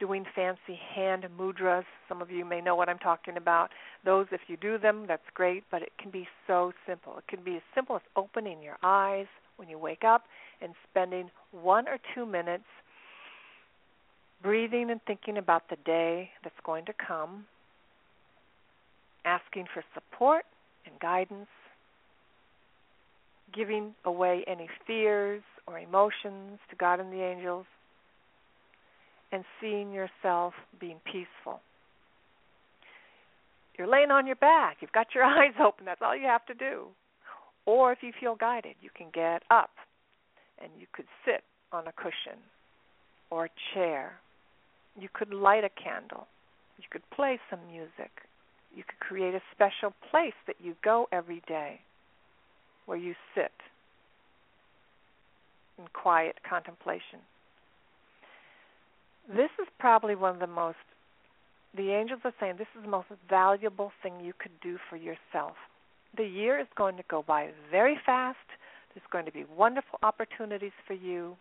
[0.00, 1.84] doing fancy hand mudras.
[2.08, 3.70] Some of you may know what I'm talking about.
[4.04, 7.18] Those, if you do them, that's great, but it can be so simple.
[7.18, 9.26] It can be as simple as opening your eyes
[9.58, 10.24] when you wake up
[10.62, 12.64] and spending one or two minutes
[14.42, 17.44] breathing and thinking about the day that's going to come,
[19.24, 20.44] asking for support
[20.86, 21.48] and guidance,
[23.54, 27.66] giving away any fears or emotions to God and the angels,
[29.32, 31.60] and seeing yourself being peaceful.
[33.76, 36.54] You're laying on your back, you've got your eyes open, that's all you have to
[36.54, 36.86] do.
[37.68, 39.70] Or if you feel guided, you can get up
[40.58, 42.40] and you could sit on a cushion
[43.30, 44.18] or a chair
[45.00, 46.26] you could light a candle.
[46.78, 48.10] You could play some music.
[48.74, 51.80] You could create a special place that you go every day
[52.86, 53.52] where you sit
[55.78, 57.20] in quiet contemplation.
[59.28, 60.78] This is probably one of the most,
[61.76, 65.56] the angels are saying, this is the most valuable thing you could do for yourself.
[66.18, 68.36] The year is going to go by very fast.
[68.92, 71.36] There's going to be wonderful opportunities for you.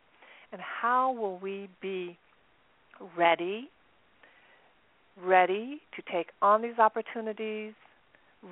[0.53, 2.17] And how will we be
[3.17, 3.69] ready,
[5.21, 7.73] ready to take on these opportunities,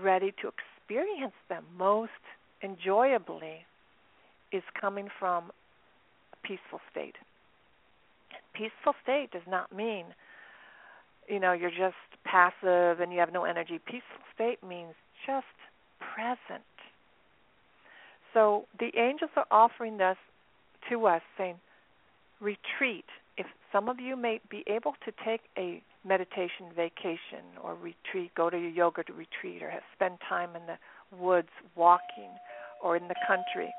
[0.01, 2.11] ready to experience them most
[2.61, 3.65] enjoyably,
[4.51, 5.51] is coming from
[6.33, 7.15] a peaceful state.
[8.53, 10.05] Peaceful state does not mean,
[11.29, 13.79] you know, you're just passive and you have no energy.
[13.85, 15.45] Peaceful state means just
[15.99, 16.63] present.
[18.34, 20.17] So the angels are offering this
[20.89, 21.55] to us, saying,
[22.41, 23.05] retreat
[23.38, 28.49] if some of you may be able to take a meditation vacation or retreat, go
[28.49, 30.77] to a yoga retreat, or have, spend time in the
[31.17, 32.31] woods walking
[32.81, 33.73] or in the country,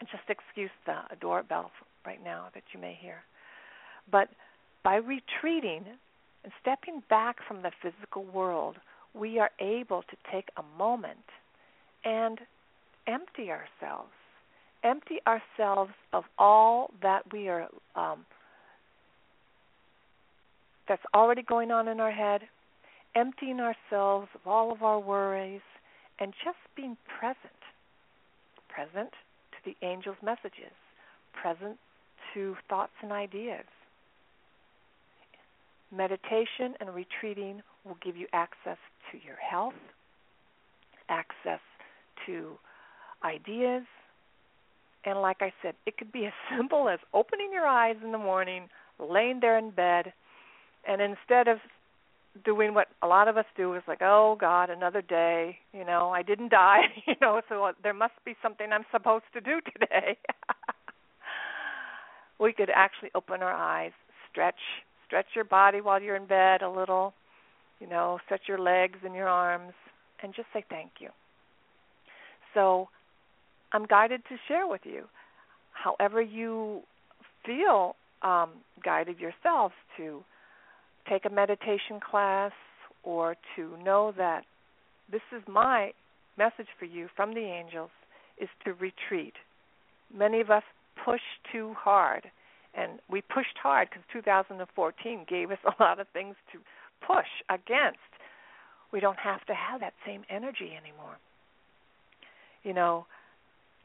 [0.00, 1.70] just excuse the doorbell
[2.04, 3.16] right now that you may hear.
[4.10, 4.28] But
[4.82, 5.84] by retreating
[6.42, 8.76] and stepping back from the physical world,
[9.14, 11.18] we are able to take a moment
[12.04, 12.38] and
[13.06, 14.10] empty ourselves.
[14.82, 18.24] Empty ourselves of all that we are um,
[20.88, 22.42] that's already going on in our head,
[23.14, 25.60] emptying ourselves of all of our worries,
[26.18, 27.36] and just being present.
[28.68, 30.72] Present to the angel's messages,
[31.32, 31.76] present
[32.34, 33.64] to thoughts and ideas.
[35.94, 38.78] Meditation and retreating will give you access
[39.10, 39.74] to your health,
[41.08, 41.60] access
[42.26, 42.52] to
[43.24, 43.84] ideas,
[45.04, 48.18] and like I said, it could be as simple as opening your eyes in the
[48.18, 50.12] morning, laying there in bed,
[50.86, 51.58] and instead of
[52.44, 55.58] doing what a lot of us do is like, oh God, another day.
[55.72, 56.82] You know, I didn't die.
[57.06, 60.16] You know, so uh, there must be something I'm supposed to do today.
[62.38, 63.92] we could actually open our eyes,
[64.30, 64.60] stretch,
[65.06, 67.14] stretch your body while you're in bed a little.
[67.80, 69.72] You know, stretch your legs and your arms,
[70.22, 71.08] and just say thank you.
[72.54, 72.88] So,
[73.72, 75.04] I'm guided to share with you.
[75.72, 76.82] However, you
[77.46, 78.50] feel um,
[78.84, 80.22] guided yourselves to
[81.08, 82.52] take a meditation class
[83.02, 84.42] or to know that
[85.10, 85.92] this is my
[86.36, 87.90] message for you from the angels
[88.40, 89.34] is to retreat.
[90.14, 90.62] Many of us
[91.04, 91.20] push
[91.52, 92.30] too hard,
[92.74, 96.58] and we pushed hard because 2014 gave us a lot of things to
[97.06, 97.98] push against.
[98.92, 101.18] We don't have to have that same energy anymore.
[102.62, 103.06] You know,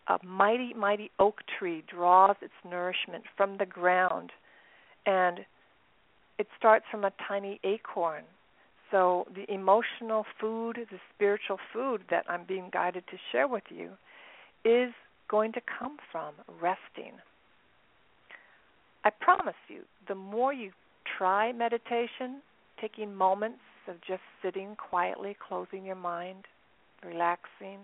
[0.07, 4.31] a mighty, mighty oak tree draws its nourishment from the ground,
[5.05, 5.39] and
[6.37, 8.23] it starts from a tiny acorn.
[8.91, 13.91] So the emotional food, the spiritual food that I'm being guided to share with you
[14.63, 14.93] is
[15.29, 17.13] going to come from resting.
[19.03, 20.71] I promise you, the more you
[21.17, 22.41] try meditation,
[22.85, 26.45] taking moments of just sitting quietly, closing your mind,
[27.03, 27.79] relaxing,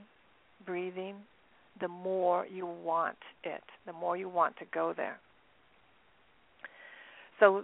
[0.65, 1.15] breathing,
[1.79, 5.19] the more you want it, the more you want to go there.
[7.39, 7.63] So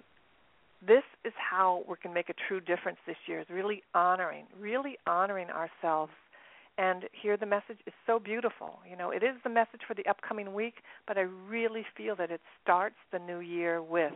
[0.86, 4.98] this is how we can make a true difference this year is really honoring, really
[5.06, 6.12] honoring ourselves.
[6.78, 8.80] And here the message is so beautiful.
[8.90, 10.76] You know, it is the message for the upcoming week,
[11.08, 14.14] but I really feel that it starts the new year with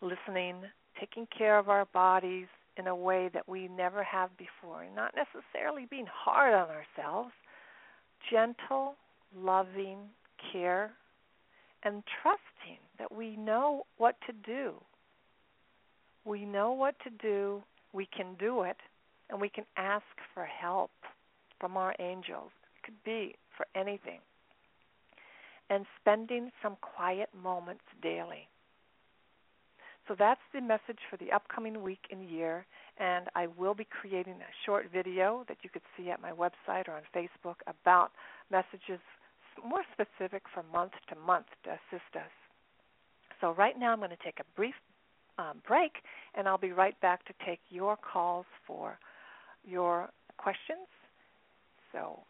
[0.00, 0.62] listening,
[1.00, 5.86] taking care of our bodies in a way that we never have before, not necessarily
[5.90, 7.32] being hard on ourselves,
[8.30, 8.94] gentle,
[9.36, 9.98] loving
[10.52, 10.92] care,
[11.82, 14.74] and trusting that we know what to do
[16.24, 18.76] we know what to do, we can do it,
[19.28, 20.90] and we can ask for help
[21.58, 22.50] from our angels.
[22.76, 24.20] It could be for anything.
[25.70, 28.48] And spending some quiet moments daily.
[30.08, 32.66] So that's the message for the upcoming week and year.
[32.98, 36.88] And I will be creating a short video that you could see at my website
[36.88, 38.10] or on Facebook about
[38.50, 39.00] messages
[39.64, 42.32] more specific from month to month to assist us.
[43.40, 44.74] So right now I'm going to take a brief
[45.38, 45.92] um, break,
[46.34, 48.98] and I'll be right back to take your calls for
[49.64, 50.86] your questions.
[51.92, 52.20] So,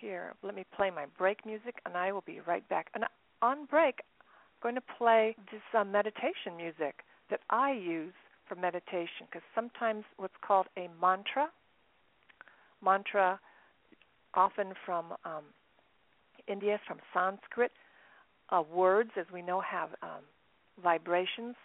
[0.00, 2.88] here, let me play my break music, and I will be right back.
[2.94, 3.04] And
[3.42, 8.14] on break, I'm going to play this uh, meditation music that I use
[8.48, 11.48] for meditation because sometimes what's called a mantra,
[12.82, 13.40] mantra,
[14.34, 15.44] often from um,
[16.46, 17.72] India, from Sanskrit,
[18.50, 20.22] uh, words, as we know, have um,
[20.82, 21.56] vibrations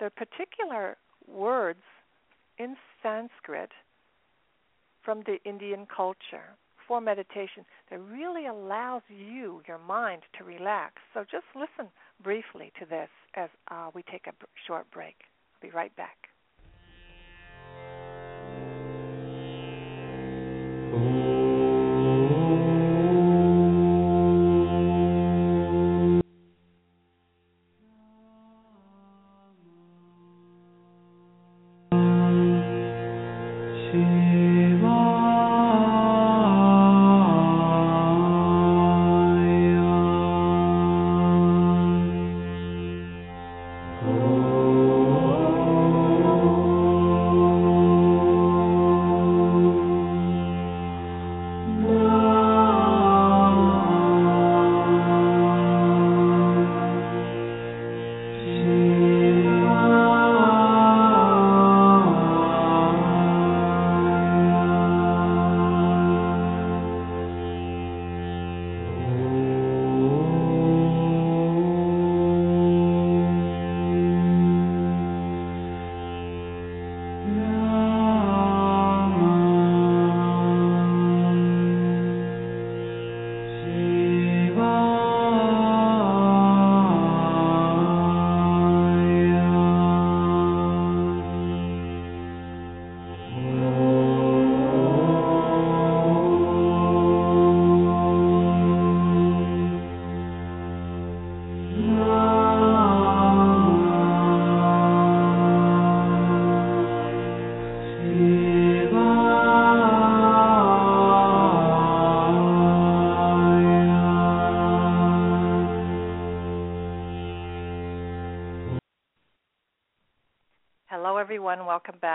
[0.00, 0.96] there are particular
[1.28, 1.82] words
[2.58, 3.70] in Sanskrit
[5.02, 6.56] from the Indian culture
[6.88, 10.94] for meditation that really allows you, your mind, to relax.
[11.12, 14.32] So just listen briefly to this as uh, we take a
[14.66, 15.16] short break.
[15.54, 16.29] I'll be right back.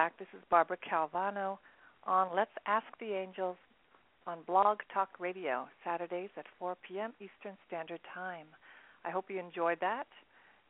[0.05, 0.19] Back.
[0.19, 1.57] This is Barbara Calvano
[2.03, 3.57] on Let's Ask the Angels
[4.27, 7.11] on Blog Talk Radio, Saturdays at 4 p.m.
[7.19, 8.45] Eastern Standard Time.
[9.03, 10.05] I hope you enjoyed that.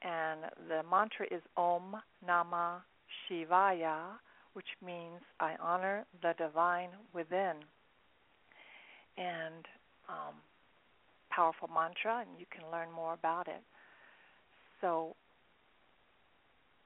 [0.03, 2.77] And the mantra is Om Namah
[3.27, 4.13] Shivaya,
[4.53, 7.55] which means I honor the divine within.
[9.17, 9.65] And
[10.07, 10.35] um,
[11.29, 13.63] powerful mantra, and you can learn more about it.
[14.79, 15.13] So,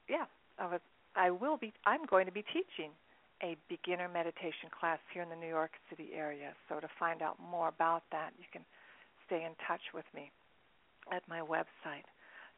[0.10, 0.26] yeah,
[0.58, 0.82] I was.
[1.20, 1.74] I will be.
[1.86, 2.92] I'm going to be teaching
[3.44, 6.54] a beginner meditation class here in the New York City area.
[6.70, 8.62] So to find out more about that, you can
[9.26, 10.32] stay in touch with me
[11.12, 12.08] at my website.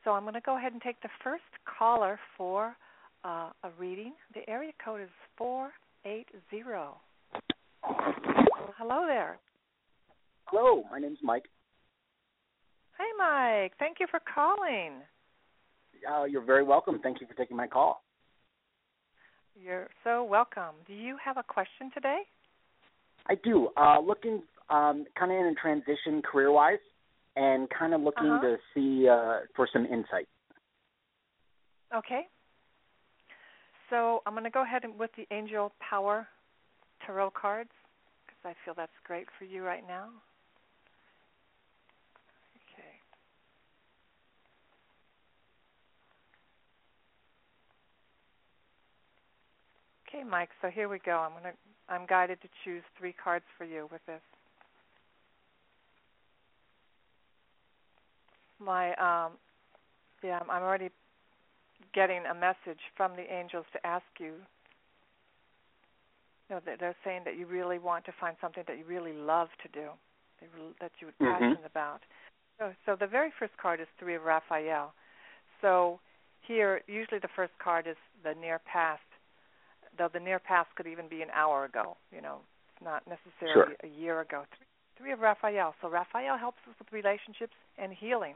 [0.04, 2.76] So I'm going to go ahead and take the first caller for
[3.24, 4.14] uh, a reading.
[4.36, 6.30] The area code is 480.
[8.78, 9.40] Hello there.
[10.46, 11.46] Hello, my name's Mike.
[12.98, 13.74] Hey, Mike.
[13.80, 15.02] Thank you for calling.
[16.10, 17.00] Uh, you're very welcome.
[17.02, 18.04] Thank you for taking my call.
[19.56, 20.76] You're so welcome.
[20.88, 22.22] Do you have a question today?
[23.28, 23.70] I do.
[23.78, 26.80] Uh, looking um, kind of in a transition career wise
[27.36, 28.42] and kind of looking uh-huh.
[28.42, 30.28] to see uh, for some insight.
[31.96, 32.22] Okay.
[33.90, 36.28] So I'm going to go ahead and with the Angel Power
[37.06, 37.72] Tarot cards
[38.26, 40.10] because I feel that's great for you right now.
[50.14, 50.50] Okay, Mike.
[50.62, 51.18] So here we go.
[51.18, 51.58] I'm going to
[51.90, 54.22] I'm guided to choose three cards for you with this.
[58.60, 59.34] My um
[60.24, 60.90] yeah, I'm already
[61.94, 64.34] getting a message from the angels to ask you
[66.52, 69.48] you know, they're saying that you really want to find something that you really love
[69.64, 69.88] to do,
[70.82, 71.32] that you're mm-hmm.
[71.32, 72.02] passionate about.
[72.60, 74.94] So, so the very first card is Three of Raphael.
[75.62, 76.02] So
[76.42, 79.02] here, usually the first card is the near past,
[80.02, 81.96] though the near past could even be an hour ago.
[82.14, 82.40] You know,
[82.74, 83.88] it's not necessarily sure.
[83.90, 84.46] a year ago.
[84.58, 84.66] Three,
[84.98, 85.76] three of Raphael.
[85.80, 88.34] So Raphael helps us with relationships and healing.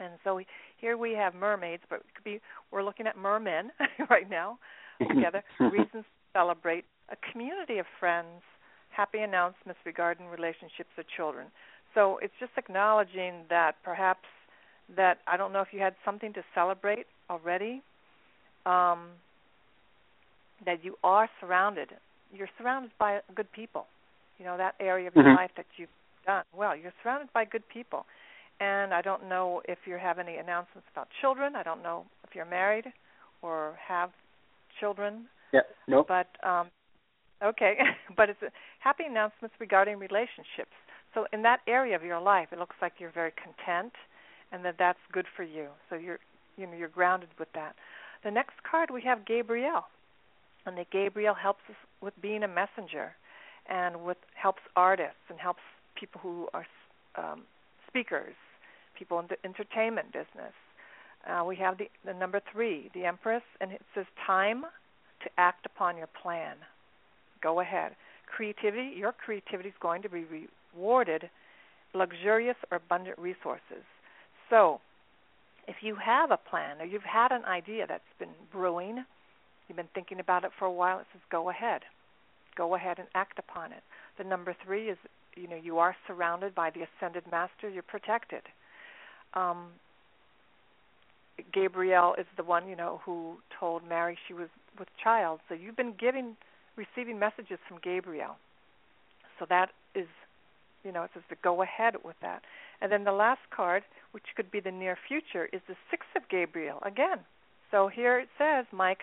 [0.00, 0.40] And so
[0.80, 2.40] here we have mermaids, but it could be
[2.72, 3.70] we're looking at mermen
[4.10, 4.58] right now
[4.98, 5.44] together.
[5.60, 8.42] Reasons to celebrate a community of friends,
[8.90, 11.46] happy announcements regarding relationships or children.
[11.94, 14.26] So it's just acknowledging that perhaps
[14.96, 17.82] that I don't know if you had something to celebrate already,
[18.66, 19.10] um,
[20.64, 21.88] that you are surrounded.
[22.32, 23.86] You're surrounded by good people.
[24.38, 25.36] You know that area of your mm-hmm.
[25.36, 25.90] life that you've
[26.26, 26.76] done well.
[26.76, 28.06] You're surrounded by good people,
[28.60, 31.56] and I don't know if you have any announcements about children.
[31.56, 32.86] I don't know if you're married
[33.42, 34.10] or have
[34.78, 35.26] children.
[35.52, 35.60] Yeah.
[35.88, 36.06] Nope.
[36.08, 36.68] But um,
[37.42, 37.78] Okay,
[38.16, 38.40] but it's
[38.80, 40.76] happy announcements regarding relationships.
[41.14, 43.92] So in that area of your life, it looks like you're very content,
[44.52, 45.68] and that that's good for you.
[45.88, 46.18] So you're
[46.56, 47.74] you know you're grounded with that.
[48.22, 49.84] The next card we have Gabriel,
[50.66, 53.12] and the Gabriel helps us with being a messenger,
[53.68, 55.60] and with helps artists and helps
[55.94, 56.66] people who are
[57.16, 57.42] um,
[57.86, 58.34] speakers,
[58.98, 60.54] people in the entertainment business.
[61.28, 64.62] Uh, we have the, the number three, the Empress, and it says time
[65.22, 66.56] to act upon your plan.
[67.42, 67.92] Go ahead.
[68.26, 70.24] Creativity, your creativity is going to be
[70.74, 71.28] rewarded
[71.94, 73.84] luxurious or abundant resources.
[74.48, 74.80] So,
[75.68, 79.04] if you have a plan or you've had an idea that's been brewing,
[79.70, 81.82] you've been thinking about it for a while, it says go ahead.
[82.56, 83.82] Go ahead and act upon it.
[84.18, 84.98] The number three is
[85.36, 88.42] you know, you are surrounded by the ascended master, you're protected.
[89.34, 89.68] Um,
[91.52, 94.48] Gabriel is the one, you know, who told Mary she was
[94.78, 95.40] with child.
[95.48, 96.36] So you've been giving
[96.76, 98.36] receiving messages from Gabriel.
[99.38, 100.06] So that is,
[100.84, 102.42] you know, it says to go ahead with that.
[102.80, 106.22] And then the last card, which could be the near future, is the Six of
[106.28, 107.20] Gabriel again.
[107.70, 109.00] So here it says, Mike,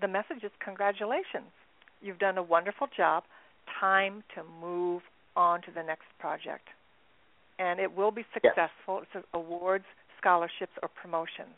[0.00, 1.50] the message is congratulations.
[2.00, 3.24] You've done a wonderful job.
[3.80, 5.02] Time to move
[5.36, 6.68] on to the next project.
[7.58, 9.00] And it will be successful.
[9.00, 9.02] Yes.
[9.02, 9.84] It says awards,
[10.20, 11.56] scholarships, or promotions.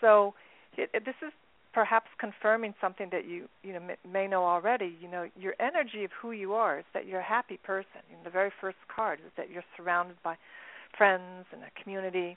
[0.00, 0.34] So
[0.76, 1.32] it, it, this is
[1.72, 3.80] perhaps confirming something that you you know
[4.10, 4.96] may know already.
[5.00, 8.00] You know, your energy of who you are is that you're a happy person.
[8.14, 10.36] And the very first card is that you're surrounded by
[10.96, 12.36] friends and a community,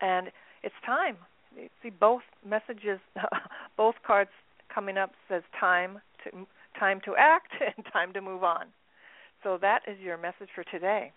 [0.00, 0.30] and
[0.62, 1.16] it's time.
[1.56, 3.00] You see both messages,
[3.76, 4.30] both cards
[4.72, 6.46] coming up says time to
[6.78, 8.66] time to act and time to move on.
[9.42, 11.12] So that is your message for today.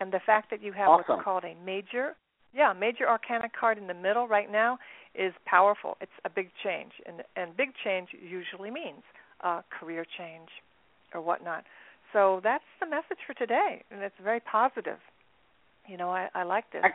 [0.00, 1.04] And the fact that you have awesome.
[1.08, 2.16] what's called a major
[2.54, 4.78] yeah, major arcana card in the middle right now
[5.14, 5.96] is powerful.
[6.00, 9.02] It's a big change, and and big change usually means
[9.42, 10.48] uh, career change
[11.14, 11.64] or whatnot.
[12.12, 14.98] So that's the message for today, and it's very positive.
[15.88, 16.82] You know, I, I like this.
[16.84, 16.90] I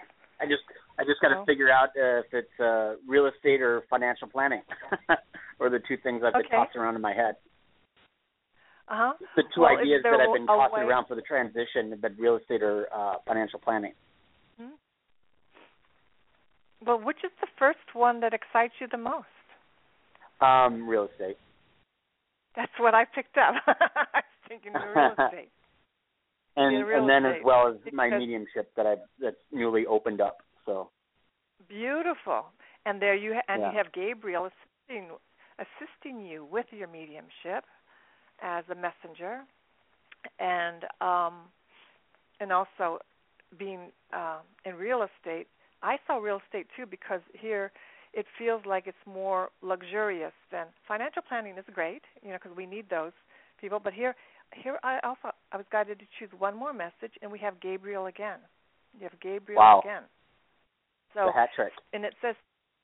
[0.46, 0.64] just
[1.00, 1.46] I just got to Oh.
[1.46, 4.62] figure out uh, if it's uh, real estate or financial planning,
[5.60, 6.56] or the two things I've been Okay.
[6.56, 7.36] tossing around in my head.
[8.90, 9.14] Uh huh.
[9.36, 12.16] The two Well, ideas that I've been tossing way- around for the transition have been
[12.18, 13.94] real estate or uh, financial planning.
[14.60, 14.76] Hmm?
[16.86, 19.28] Well, which is the first one that excites you the most?
[20.42, 21.38] Um, real estate.
[22.56, 23.56] That's what I picked up.
[23.68, 23.74] I
[24.14, 25.50] was thinking real estate.
[26.58, 30.38] And and then as well as my mediumship that I've that's newly opened up.
[30.66, 30.90] So
[31.70, 32.46] Beautiful.
[32.86, 33.72] And there you ha- and Yeah.
[33.72, 35.12] you have Gabriel assisting
[35.60, 37.66] assisting you with your mediumship
[38.42, 39.44] as a messenger,
[40.40, 41.52] and um,
[42.40, 43.00] and also
[43.58, 45.48] being uh, in real estate.
[45.84, 47.72] I saw real estate too because here
[48.14, 52.66] it feels like it's more luxurious than financial planning is great, you know, because we
[52.66, 53.12] need those
[53.62, 53.80] people.
[53.80, 54.16] But here,
[54.56, 58.08] here I also I was guided to choose one more message, and we have Gabriel
[58.08, 58.40] again.
[58.98, 59.82] You have Gabriel Wow.
[59.84, 60.04] again.
[61.14, 61.72] So the hat trick.
[61.94, 62.36] and it says,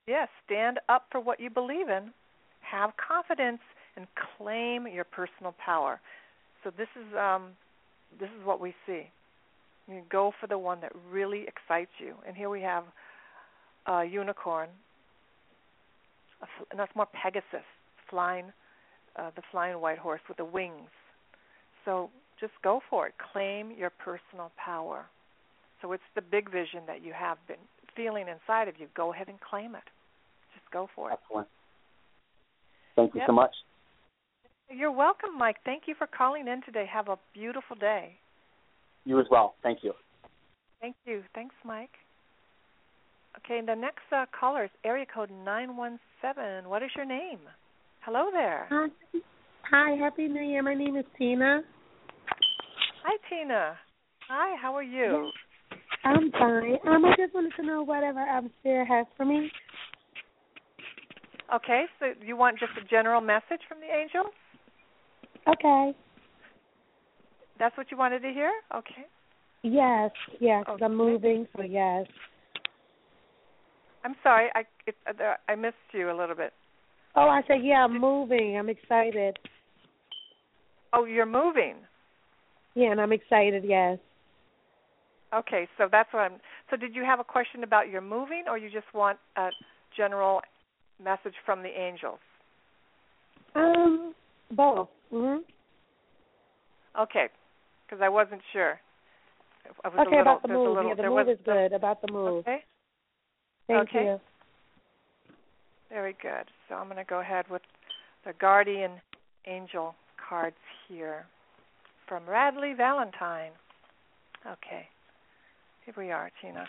[0.08, 2.14] yes, stand up for what you believe in,
[2.62, 3.60] have confidence,
[3.96, 4.08] and
[4.38, 6.00] claim your personal power.
[6.64, 7.52] So this is um,
[8.20, 9.04] this is what we see.
[9.88, 12.16] You go for the one that really excites you.
[12.26, 12.86] And here we have
[13.86, 14.70] a unicorn,
[16.72, 17.66] and that's more Pegasus,
[18.10, 18.46] flying,
[19.18, 20.90] uh, the flying white horse with the wings.
[21.86, 22.10] So
[22.44, 23.14] just go for it.
[23.32, 25.06] Claim your personal power.
[25.82, 27.64] So it's the big vision that you have been
[27.96, 28.88] feeling inside of you.
[28.96, 29.88] Go ahead and claim it.
[30.54, 31.20] Just go for it.
[31.24, 31.48] Excellent.
[32.98, 33.28] Thank you Yep.
[33.28, 33.56] so much.
[34.70, 35.58] You're welcome, Mike.
[35.64, 36.86] Thank you for calling in today.
[36.86, 38.18] Have a beautiful day.
[39.06, 39.56] You as well.
[39.64, 39.94] Thank you.
[40.82, 41.24] Thank you.
[41.34, 41.98] Thanks, Mike.
[43.38, 46.70] Okay, the next uh, caller is area code 917.
[46.70, 47.40] What is your name?
[48.02, 48.68] Hello there.
[48.70, 48.88] Hi.
[49.72, 50.62] Hi, Happy New Year.
[50.62, 51.64] My name is Tina.
[53.04, 53.78] Hi, Tina.
[54.30, 55.30] Hi, how are you?
[56.06, 56.78] I'm fine.
[56.88, 59.52] Um, I just wanted to know whatever um Spirit has for me.
[61.54, 64.24] Okay, so you want just a general message from the angel?
[65.48, 65.92] Okay.
[67.60, 68.52] That's what you wanted to hear?
[68.74, 69.06] Okay.
[69.64, 70.64] Yes, yes.
[70.70, 70.86] Okay.
[70.86, 72.06] I'm moving, so yes.
[74.06, 76.54] I'm sorry, I it, uh, I missed you a little bit.
[77.16, 77.84] Oh, I said yeah.
[77.84, 78.58] I'm moving.
[78.58, 79.38] I'm excited.
[80.94, 81.76] Oh, you're moving.
[82.76, 83.64] Yeah, and I'm excited.
[83.66, 83.98] Yes.
[85.34, 86.34] Okay, so that's what I'm.
[86.70, 89.50] So, did you have a question about your moving, or you just want a
[89.96, 90.42] general
[91.04, 92.20] message from the angels?
[93.56, 94.14] Um,
[94.52, 94.90] both.
[95.12, 95.44] Mhm.
[97.00, 97.30] Okay,
[97.86, 98.80] because I wasn't sure.
[99.84, 100.76] I was Okay, little, about the move.
[100.76, 101.74] little, yeah, the move was, is good.
[101.74, 102.40] About the move.
[102.40, 102.64] Okay,
[103.68, 104.04] Thank okay.
[104.04, 104.22] you.
[105.90, 106.50] very good.
[106.68, 107.62] So I'm going to go ahead with
[108.26, 109.02] the guardian
[109.46, 110.58] angel cards
[110.88, 111.26] here
[112.08, 113.52] from Radleigh Valentine.
[114.46, 114.88] Okay,
[115.86, 116.66] here we are, Tina.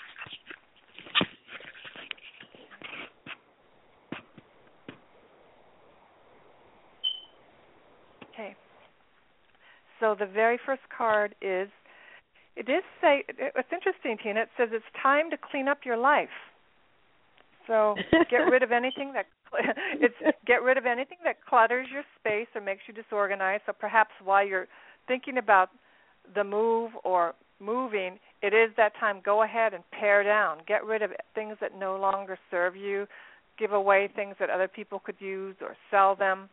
[8.33, 8.55] Okay.
[10.01, 11.69] So the very first card is
[12.57, 14.43] it is say it's interesting, Tina.
[14.43, 16.29] It says it's time to clean up your life.
[17.67, 17.95] So
[18.31, 19.27] get rid of anything that
[20.01, 20.15] it's
[20.47, 23.63] get rid of anything that clutters your space or makes you disorganized.
[23.67, 24.67] So perhaps while you're
[25.07, 25.71] thinking about
[26.35, 29.21] the move or moving, it is that time.
[29.25, 30.59] Go ahead and pare down.
[30.67, 33.07] Get rid of things that no longer serve you.
[33.59, 36.49] Give away things that other people could use or sell them.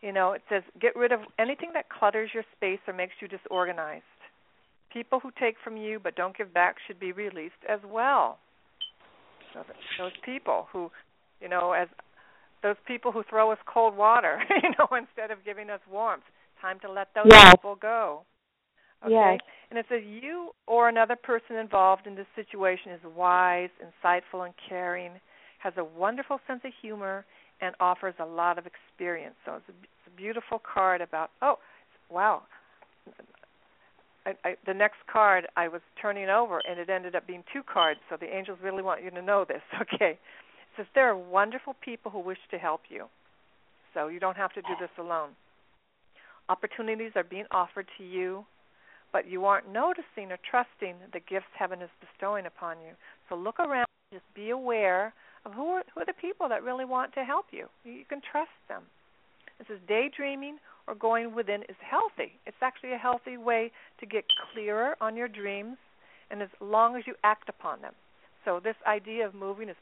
[0.00, 3.28] You know, it says get rid of anything that clutters your space or makes you
[3.28, 4.04] disorganized.
[4.92, 8.38] People who take from you but don't give back should be released as well.
[9.52, 9.62] So
[9.98, 10.90] those people who,
[11.40, 11.88] you know, as
[12.62, 16.24] those people who throw us cold water, you know, instead of giving us warmth,
[16.60, 17.52] time to let those Yes.
[17.52, 18.24] people go.
[19.04, 19.12] Okay?
[19.12, 19.40] Yes.
[19.70, 24.54] And it says you or another person involved in this situation is wise, insightful, and
[24.68, 25.20] caring,
[25.58, 27.24] has a wonderful sense of humor,
[27.60, 29.34] and offers a lot of experience.
[29.44, 31.58] So it's a, it's a beautiful card about, oh,
[32.10, 32.42] wow.
[34.26, 37.62] I, I, the next card I was turning over, and it ended up being two
[37.62, 38.00] cards.
[38.10, 39.62] So the angels really want you to know this.
[39.80, 40.18] Okay, it
[40.76, 43.06] says there are wonderful people who wish to help you,
[43.94, 45.30] so you don't have to do this alone.
[46.48, 48.44] Opportunities are being offered to you,
[49.12, 52.92] but you aren't noticing or trusting the gifts heaven is bestowing upon you.
[53.28, 55.12] So look around, just be aware
[55.44, 57.66] of who are who are the people that really want to help you.
[57.84, 58.82] You can trust them.
[59.58, 62.32] This is daydreaming or going within is healthy.
[62.46, 65.76] It's actually a healthy way to get clearer on your dreams,
[66.30, 67.94] and as long as you act upon them.
[68.44, 69.76] So this idea of moving is,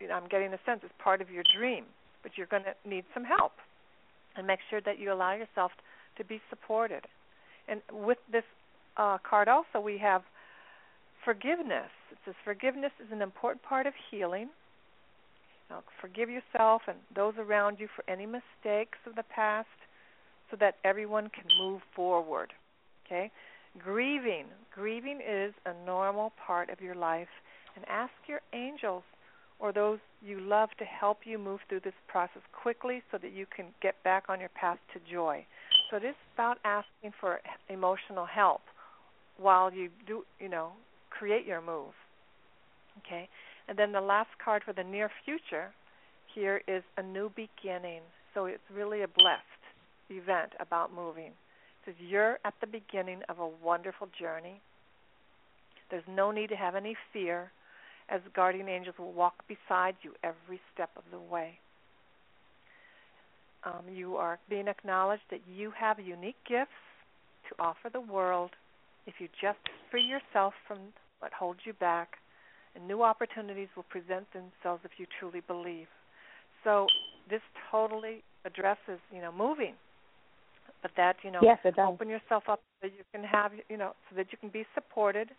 [0.00, 1.84] you know, I'm getting a sense, is part of your dream,
[2.22, 3.52] but you're going to need some help,
[4.38, 5.72] and make sure that you allow yourself
[6.16, 7.02] to be supported.
[7.68, 8.44] And with this
[8.96, 10.22] uh, card, also we have
[11.24, 11.90] forgiveness.
[12.10, 14.48] It says forgiveness is an important part of healing.
[15.68, 19.68] Now, forgive yourself and those around you for any mistakes of the past
[20.50, 22.52] so that everyone can move forward.
[23.04, 23.30] Okay?
[23.78, 24.46] Grieving.
[24.74, 27.28] Grieving is a normal part of your life.
[27.76, 29.02] And ask your angels
[29.60, 33.46] or those you love to help you move through this process quickly so that you
[33.54, 35.44] can get back on your path to joy.
[35.90, 38.62] So it is about asking for emotional help
[39.36, 40.72] while you do, you know,
[41.10, 41.92] create your move.
[42.98, 43.28] Okay?
[43.68, 45.70] And then the last card for the near future
[46.34, 48.00] here is a new beginning.
[48.34, 49.42] So it's really a blessed
[50.10, 51.32] event about moving.
[51.32, 54.60] It says you're at the beginning of a wonderful journey.
[55.90, 57.50] There's no need to have any fear
[58.08, 61.58] as guardian angels will walk beside you every step of the way.
[63.64, 66.70] Um, you are being acknowledged that you have unique gifts
[67.48, 68.50] to offer the world
[69.06, 69.58] if you just
[69.90, 70.78] free yourself from
[71.20, 72.18] what holds you back,
[72.74, 75.88] and new opportunities will present themselves if you truly believe.
[76.62, 76.86] So
[77.28, 77.40] this
[77.70, 79.74] totally addresses, you know, moving,
[80.82, 84.16] but that you know, yes, open yourself up so you can have, you know, so
[84.16, 85.30] that you can be supported.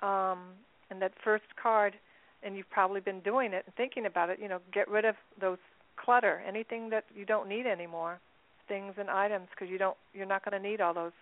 [0.00, 0.54] Um,
[0.90, 1.94] and that first card,
[2.42, 4.38] and you've probably been doing it and thinking about it.
[4.40, 5.58] You know, get rid of those
[6.02, 8.20] clutter, anything that you don't need anymore,
[8.68, 11.12] things and items, because you don't, you're not going to need all those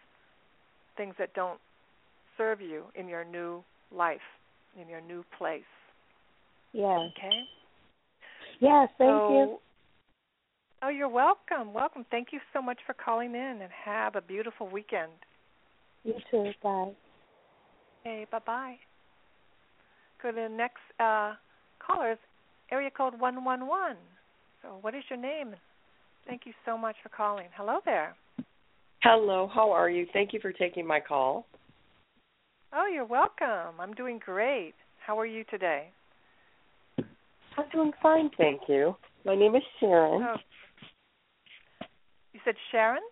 [0.96, 1.60] things that don't
[2.36, 3.62] serve you in your new
[3.94, 4.20] life,
[4.80, 5.62] in your new place.
[6.72, 7.42] yeah Okay.
[8.60, 9.58] Yes, thank so, you.
[10.84, 11.72] Oh, you're welcome.
[11.72, 12.04] Welcome.
[12.10, 15.12] Thank you so much for calling in and have a beautiful weekend.
[16.04, 16.50] You too.
[16.62, 16.92] Bye.
[18.04, 18.76] Okay, bye bye.
[20.22, 21.34] Go to the next uh,
[21.84, 22.18] caller is
[22.70, 23.96] area code 111.
[24.62, 25.54] So, what is your name?
[26.26, 27.46] Thank you so much for calling.
[27.56, 28.14] Hello there.
[29.02, 30.06] Hello, how are you?
[30.12, 31.46] Thank you for taking my call.
[32.72, 33.80] Oh, you're welcome.
[33.80, 34.74] I'm doing great.
[35.04, 35.88] How are you today?
[36.98, 38.94] I'm doing fine, thank you.
[39.26, 40.22] My name is Sharon.
[40.22, 40.36] Oh.
[42.32, 43.02] You said Sharon?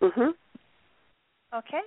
[0.00, 0.34] Mhm.
[1.54, 1.82] Okay.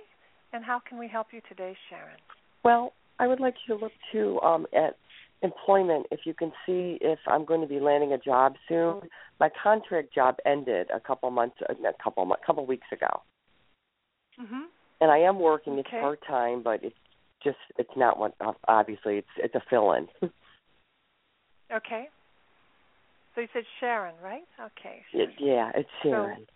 [0.52, 2.18] And how can we help you today, Sharon?
[2.62, 4.96] Well, I would like you to look to um at
[5.42, 9.00] employment if you can see if I'm going to be landing a job soon.
[9.38, 13.22] My contract job ended a couple months a couple a couple weeks ago.
[14.38, 14.66] Mhm.
[15.00, 16.00] And I am working it's Okay.
[16.00, 16.96] part time, but it's
[17.42, 18.34] just it's not what
[18.66, 20.08] obviously it's it's a fill in.
[21.72, 22.08] Okay.
[23.34, 24.46] So you said Sharon, right?
[24.60, 25.04] Okay.
[25.10, 25.34] Sharon.
[25.38, 26.46] yeah, it's Sharon.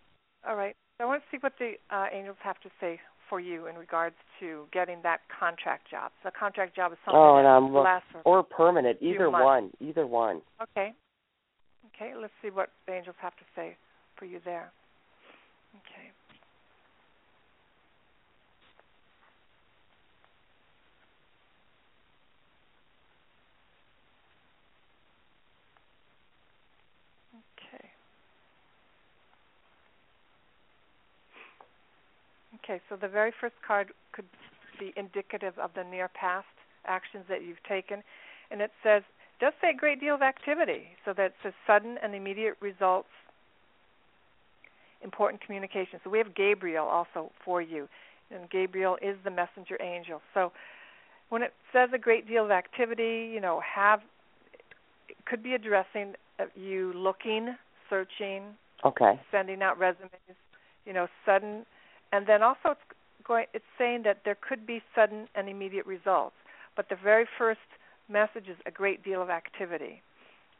[0.46, 0.76] All right.
[0.96, 3.00] So I want to see what the uh, angels have to say
[3.30, 6.10] for you in regards to getting that contract job.
[6.22, 9.44] So a contract job is something oh, and look, lasts for or permanent, either months.
[9.44, 10.42] one, either one.
[10.60, 10.92] Okay.
[11.94, 13.76] Okay, let's see what the angels have to say
[14.18, 14.72] for you there.
[15.76, 16.10] Okay.
[27.62, 27.88] Okay.
[32.70, 34.26] Okay, so the very first card could
[34.78, 36.46] be indicative of the near past
[36.86, 38.02] actions that you've taken.
[38.52, 39.02] And it says,
[39.40, 40.84] does say a great deal of activity.
[41.04, 43.08] So that says sudden and immediate results,
[45.02, 45.98] important communication.
[46.04, 47.88] So we have Gabriel also for you.
[48.30, 50.20] And Gabriel is the messenger angel.
[50.32, 50.52] So
[51.30, 54.00] when it says a great deal of activity, you know, have
[55.08, 56.14] it could be addressing
[56.54, 57.56] you looking,
[57.88, 58.44] searching,
[58.84, 59.20] Okay.
[59.32, 60.10] sending out resumes,
[60.86, 61.66] you know, sudden,
[62.12, 62.80] and then also it's
[63.26, 63.46] going.
[63.54, 66.36] It's saying that there could be sudden and immediate results,
[66.76, 67.61] but the very first
[68.08, 70.02] message is a great deal of activity,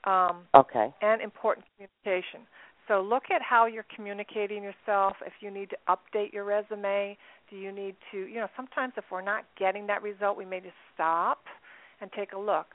[0.05, 0.93] um, Okay.
[1.03, 2.47] and important communication.
[2.89, 5.17] So look at how you're communicating yourself.
[5.25, 7.17] If you need to update your resume,
[7.49, 10.61] do you need to, you know, sometimes if we're not getting that result, we may
[10.61, 11.45] just stop
[12.01, 12.75] and take a look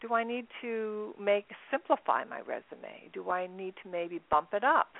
[0.00, 3.10] do I need to make simplify my resume?
[3.12, 4.94] Do I need to maybe bump it up,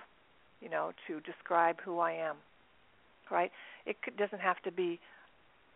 [0.60, 2.36] you know, to describe who I am?
[3.30, 3.50] Right?
[3.86, 4.98] It could, doesn't have to be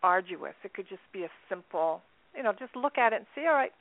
[0.02, 0.55] arduous.
[0.64, 2.02] It could just be a simple,
[2.36, 3.72] you know, just look at it and see, all right,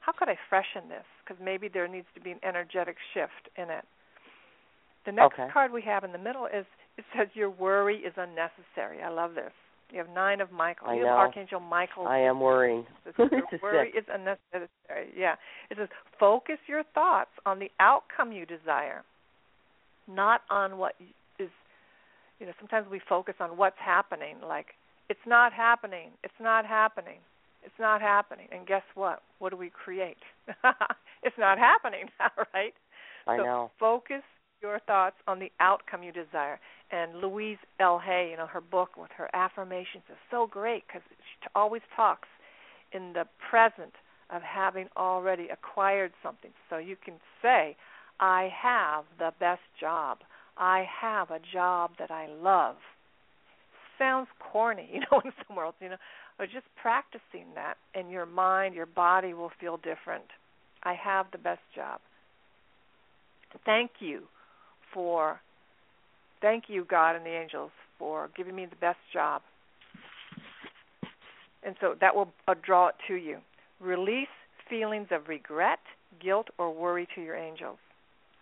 [0.00, 1.04] how could I freshen this?
[1.22, 3.84] Because maybe there needs to be an energetic shift in it.
[5.06, 5.48] The next Okay.
[5.52, 6.66] card we have in the middle is
[6.96, 9.02] it says your worry is unnecessary.
[9.02, 9.52] I love this.
[9.90, 10.88] You have nine of Michael.
[10.88, 11.08] I you know.
[11.08, 12.84] have Archangel Michael I am worrying.
[13.06, 15.12] is is worry is unnecessary.
[15.16, 15.36] Yeah.
[15.70, 15.88] It says
[16.20, 19.02] focus your thoughts on the outcome you desire,
[20.06, 20.94] not on what
[22.38, 24.68] you know, sometimes we focus on what's happening, like
[25.08, 27.18] it's not happening, it's not happening,
[27.64, 28.46] it's not happening.
[28.52, 29.22] And guess what?
[29.38, 30.18] What do we create?
[31.22, 32.06] it's not happening,
[32.54, 32.74] right?
[33.26, 33.70] I so know.
[33.78, 34.22] focus
[34.62, 36.58] your thoughts on the outcome you desire.
[36.90, 37.98] And Louise L.
[37.98, 41.82] Hay, you know, her book with her affirmations is so great because she t- always
[41.94, 42.28] talks
[42.92, 43.92] in the present
[44.30, 46.50] of having already acquired something.
[46.70, 47.76] So you can say,
[48.20, 50.18] I have the best job.
[50.58, 52.76] I have a job that I love.
[53.98, 55.96] Sounds corny, you know, in some worlds, you know,
[56.40, 60.24] just practicing that and your mind, your body will feel different.
[60.84, 62.00] I have the best job.
[63.64, 64.22] Thank you
[64.92, 65.40] for
[66.40, 69.42] thank you God and the angels for giving me the best job.
[71.64, 73.38] And so that will uh, draw it to you.
[73.80, 74.28] Release
[74.70, 75.80] feelings of regret,
[76.22, 77.78] guilt, or worry to your angels.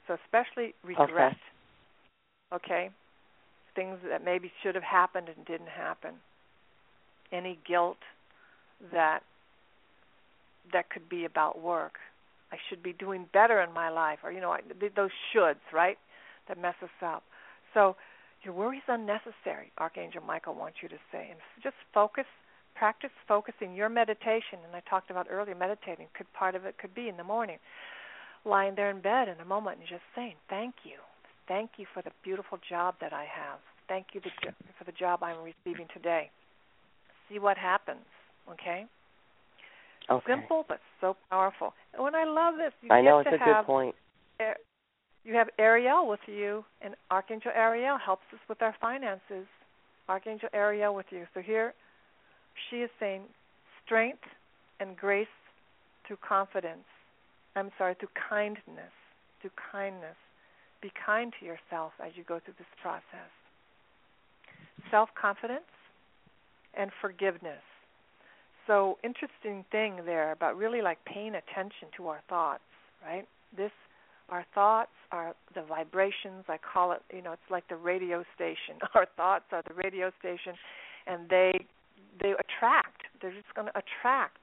[0.07, 1.09] So especially regret.
[1.11, 1.37] Okay.
[2.53, 2.91] Okay?
[3.75, 6.15] Things that maybe should have happened and didn't happen.
[7.33, 7.99] Any guilt
[8.93, 9.21] that
[10.73, 11.95] that could be about work.
[12.53, 14.57] I should be doing better in my life, or you know,
[14.95, 15.99] those shoulds, right?
[16.49, 17.25] That mess us up.
[17.75, 17.97] So
[18.43, 19.73] your worry is unnecessary.
[19.79, 22.27] Archangel Michael wants you to say, and just focus,
[22.75, 24.63] practice focusing your meditation.
[24.65, 26.07] And I talked about earlier, meditating.
[26.17, 27.59] Could part of it could be in the morning,
[28.45, 30.99] lying there in bed in a moment and just saying, "Thank you,
[31.49, 33.59] thank you for the beautiful job that I have.
[33.89, 34.21] Thank you
[34.79, 36.31] for the job I'm receiving today."
[37.29, 38.07] See what happens.
[38.51, 38.87] Okay.
[40.09, 40.33] Okay.
[40.33, 41.75] Simple but so powerful.
[41.99, 43.95] And I love this, you I know it's a good point.
[45.25, 49.49] You have Ariel with you, and Archangel Ariel helps us with our finances.
[50.09, 51.27] Archangel Ariel with you.
[51.35, 51.75] So here,
[52.71, 53.23] she is saying
[53.85, 54.23] strength
[54.79, 55.27] and grace
[56.07, 56.87] through confidence.
[57.57, 58.95] I'm sorry, through kindness.
[59.41, 60.15] Through kindness.
[60.87, 63.33] Be kind to yourself as you go through this process.
[64.89, 65.67] Self confidence
[66.79, 67.65] and forgiveness.
[68.69, 72.63] So interesting thing there about really like paying attention to our thoughts,
[73.05, 73.27] right?
[73.57, 73.73] This
[74.29, 78.79] our thoughts are the vibrations, I call it, you know, it's like the radio station.
[78.95, 80.55] Our thoughts are the radio station
[81.09, 81.67] and they
[82.23, 83.03] they attract.
[83.21, 84.43] They're just going to attract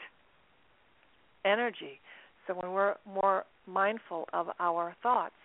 [1.46, 2.02] energy.
[2.48, 5.36] So when we're more mindful of our thoughts,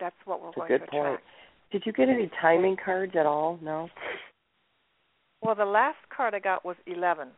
[0.00, 1.08] that's what we're that's going a good to attract.
[1.08, 1.20] Point.
[1.72, 3.58] Did you get any timing cards at all?
[3.62, 3.88] No.
[5.42, 7.28] Well, the last card I got was 11.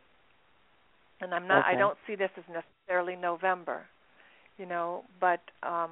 [1.21, 1.75] And I'm not okay.
[1.75, 3.83] I don't see this as necessarily November,
[4.57, 5.91] you know, but um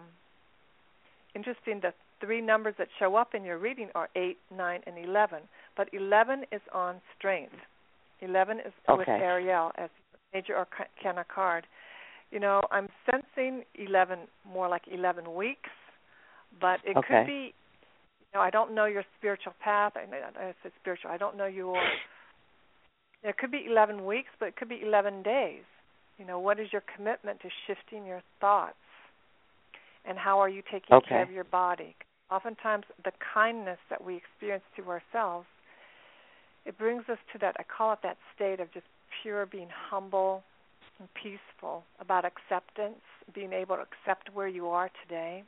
[1.36, 5.40] interesting the three numbers that show up in your reading are 8, 9 and 11,
[5.78, 7.54] but 11 is on strength.
[8.22, 8.98] 11 is okay.
[8.98, 9.90] with Ariel as
[10.34, 11.66] major arcana card.
[12.32, 14.20] You know, I'm sensing 11
[14.52, 15.70] more like 11 weeks,
[16.60, 17.08] but it okay.
[17.08, 17.54] could be
[18.32, 19.93] you know, I don't know your spiritual path.
[19.95, 21.10] I, I said spiritual.
[21.10, 21.82] I don't know your.
[23.24, 25.64] It could be 11 weeks, but it could be 11 days.
[26.18, 28.76] You know, what is your commitment to shifting your thoughts,
[30.06, 31.08] and how are you taking okay.
[31.08, 31.95] care of your body?
[32.30, 35.47] Oftentimes, the kindness that we experience to ourselves,
[36.66, 37.56] it brings us to that.
[37.58, 38.86] I call it that state of just
[39.24, 40.43] pure being humble
[41.00, 43.02] and peaceful about acceptance,
[43.34, 45.43] being able to accept where you are today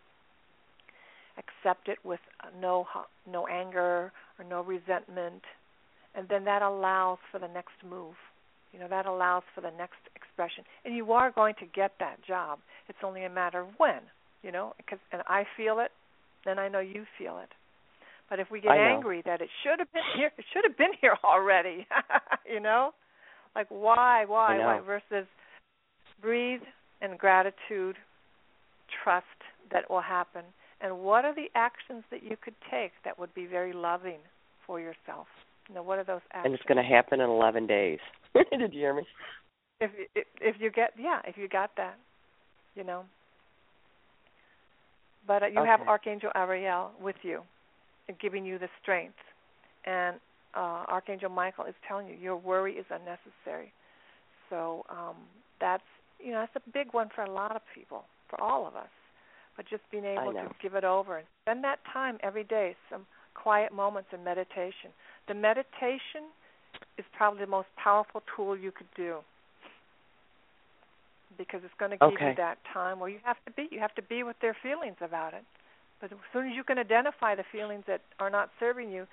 [1.37, 2.19] accept it with
[2.59, 2.85] no
[3.31, 5.41] no anger or no resentment.
[6.15, 8.15] And then that allows for the next move.
[8.73, 10.63] You know that allows for the next expression.
[10.85, 12.59] And you are going to get that job.
[12.87, 14.01] It's only a matter of when
[14.41, 15.91] you know because and i feel it
[16.45, 17.49] then i know you feel it.
[18.29, 20.93] But if we get angry that it should have been here it should have been
[20.99, 21.85] here already
[22.51, 22.91] you know?
[23.55, 25.27] Like why why why versus
[26.21, 26.61] breathe
[27.01, 27.95] and gratitude
[29.03, 29.25] trust
[29.71, 30.43] that it will happen
[30.81, 34.19] and what are the actions that you could take that would be very loving
[34.65, 35.27] for yourself?
[35.69, 36.45] You know, what are those actions?
[36.45, 37.99] And it's going to happen in 11 days.
[38.33, 39.03] Did you hear me?
[39.79, 41.97] If, if if you get yeah, if you got that,
[42.75, 43.03] you know.
[45.25, 45.69] But uh, you okay.
[45.69, 47.41] have Archangel Ariel with you,
[48.21, 49.17] giving you the strength,
[49.85, 50.17] and
[50.55, 53.73] uh, Archangel Michael is telling you your worry is unnecessary.
[54.51, 55.15] So um,
[55.59, 55.83] that's
[56.23, 58.89] you know that's a big one for a lot of people, for all of us
[59.57, 63.05] but just being able to give it over and spend that time every day, some
[63.33, 64.91] quiet moments in meditation.
[65.27, 66.31] The meditation
[66.97, 69.17] is probably the most powerful tool you could do
[71.37, 72.29] because it's going to give okay.
[72.29, 73.67] you that time where you have to be.
[73.71, 75.43] You have to be with their feelings about it.
[75.99, 79.05] But as soon as you can identify the feelings that are not serving you,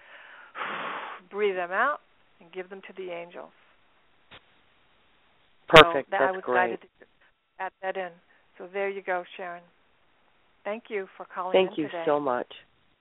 [1.30, 2.01] breathe them out
[2.41, 3.53] and give them to the angels.
[5.68, 6.09] Perfect.
[6.09, 6.57] So that That's I was great.
[6.57, 7.07] guided to
[7.61, 8.11] add that in.
[8.57, 9.62] So there you go, Sharon.
[10.69, 12.03] Thank you for calling Thank in you today.
[12.05, 12.47] so much.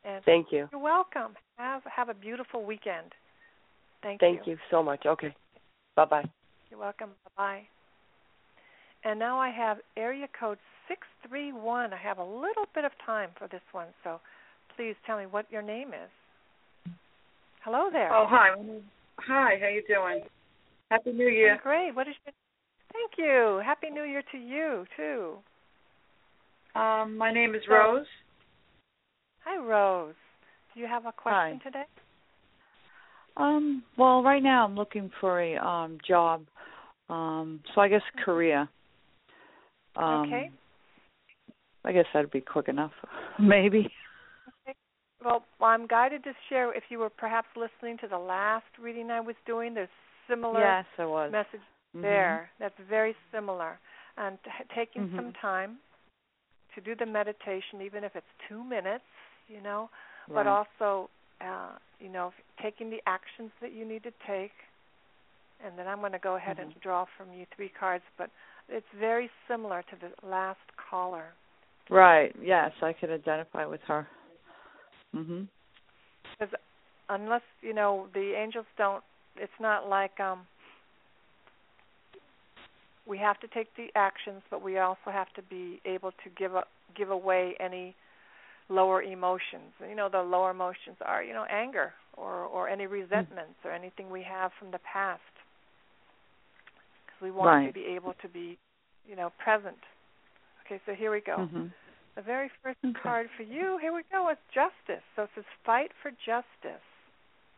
[0.05, 0.70] And Thank you.
[0.72, 1.34] You're welcome.
[1.57, 3.11] Have have a beautiful weekend.
[4.01, 4.38] Thank, Thank you.
[4.38, 5.05] Thank you so much.
[5.05, 5.36] Okay.
[5.97, 6.24] Bye bye.
[6.70, 7.09] You're welcome.
[7.26, 7.61] Bye bye.
[9.03, 11.91] And now I have area code six three one.
[11.91, 14.22] I have a little bit of time for this one, so
[14.78, 16.93] please tell me what your name is.
[17.65, 18.13] Hello there.
[18.13, 18.49] Oh hi.
[19.20, 20.24] Hi, how you doing?
[20.89, 21.55] Happy New Year.
[21.55, 21.93] I'm great.
[21.93, 22.34] What is your
[22.93, 23.61] Thank you.
[23.65, 25.39] Happy New Year to you too.
[26.78, 28.05] Um, my name is Rose.
[29.43, 30.13] Hi, Rose.
[30.73, 31.63] Do you have a question Hi.
[31.63, 31.84] today?
[33.36, 36.45] Um, well, right now I'm looking for a um job.
[37.09, 38.67] Um, so I guess career.
[39.95, 40.49] Um, okay.
[41.84, 42.91] I guess that'd be quick enough.
[43.39, 43.89] Maybe.
[45.23, 46.75] Well, I'm guided to share.
[46.75, 49.89] If you were perhaps listening to the last reading I was doing, there's
[50.30, 51.32] similar Yes, I was.
[51.32, 51.61] message
[51.95, 52.01] Mhm.
[52.03, 52.51] there.
[52.59, 53.80] That's very similar.
[54.17, 55.41] And t- taking some Mhm.
[55.41, 55.78] time
[56.78, 59.03] to do the meditation, even if it's two minutes,
[59.47, 59.89] you know,
[60.30, 60.36] right.
[60.36, 61.09] but also,
[61.41, 64.51] uh, you know, taking the actions that you need to take.
[65.65, 66.82] And then I'm going to go ahead and Mhm.
[66.82, 68.30] draw from you three cards, but
[68.69, 71.34] it's very similar to the last caller.
[71.89, 72.36] Right.
[72.36, 74.07] Yes, I could identify with her.
[75.15, 75.47] Mhm.
[76.23, 76.53] Because
[77.09, 79.03] unless you know the angels don't,
[79.36, 80.45] it's not like um
[83.08, 86.55] we have to take the actions, but we also have to be able to give
[86.55, 86.64] a,
[86.95, 87.95] give away any
[88.70, 89.72] lower emotions.
[89.88, 94.10] You know, the lower emotions are you know anger or or any resentments or anything
[94.10, 95.22] we have from the past.
[97.05, 97.68] Because we want Right.
[97.68, 98.58] to be able to be,
[99.08, 99.80] you know, present.
[100.66, 101.47] Okay, so here we go.
[101.53, 101.72] Mhm.
[102.16, 102.99] The very first Okay.
[102.99, 105.03] card for you, here we go, it's justice.
[105.16, 106.84] So it says fight for justice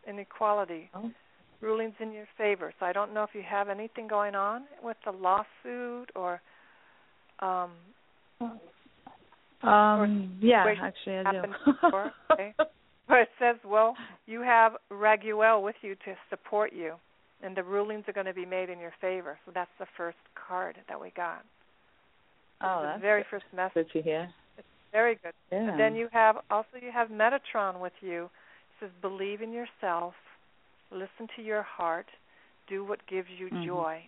[0.06, 0.90] and equality.
[0.94, 1.12] Oh.
[1.62, 2.74] Rulings in your favor.
[2.80, 6.42] So I don't know if you have anything going on with the lawsuit or
[7.40, 7.72] um
[9.62, 10.38] Um.
[10.42, 11.42] Yeah, actually, I do.
[11.82, 12.54] before, okay.
[13.08, 13.96] but it says, well,
[14.26, 16.96] you have Raguel with you to support you
[17.42, 19.38] and the rulings are going to be made in your favor.
[19.46, 21.44] So that's the first card that we got.
[22.62, 23.30] oh, the that's very good.
[23.30, 23.74] first message.
[23.94, 24.30] good to hear.
[24.92, 25.34] Very good.
[25.52, 25.70] Yeah.
[25.70, 28.24] And then you have also you have Metatron with you.
[28.24, 30.14] It says believe in yourself,
[30.92, 32.08] listen to your heart,
[32.68, 33.66] do what gives you Mhm.
[33.66, 34.08] joy.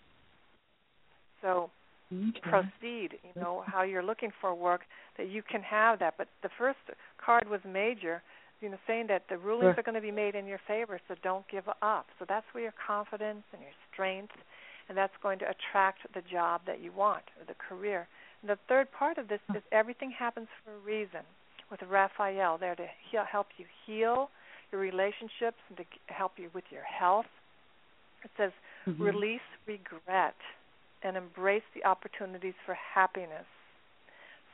[1.42, 1.72] So
[2.38, 2.42] Okay.
[2.50, 3.20] proceed.
[3.24, 4.82] You know how you're looking for work
[5.18, 6.16] that you can have that.
[6.18, 6.80] But the first
[7.18, 8.22] card was major.
[8.62, 11.16] You know, saying that the rulings are going to be made in your favor, so
[11.24, 12.08] don't give up.
[12.20, 14.36] So that's where your confidence and your strength,
[14.88, 18.08] and that's going to attract the job that you want or the career.
[18.42, 21.22] And the third part of this is everything happens for a reason.
[21.72, 24.30] With Raphael there to heal, help you heal
[24.72, 27.26] your relationships and to help you with your health.
[28.24, 28.52] It says
[28.88, 29.00] Mhm.
[29.00, 30.36] release regret
[31.04, 33.46] and embrace the opportunities for happiness.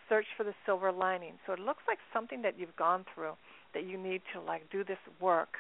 [0.10, 1.38] Search for the silver lining.
[1.46, 3.36] So it looks like something that you've gone through
[3.74, 5.58] that you need to like do this work.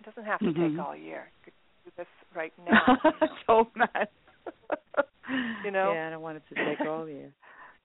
[0.00, 0.76] It doesn't have to Mhm.
[0.76, 1.30] take all year.
[1.38, 1.54] You could
[1.84, 2.98] do this right now.
[3.04, 3.38] you know.
[3.46, 4.08] so mad.
[5.64, 5.92] You know?
[5.92, 7.32] Yeah, I don't want it to take all year.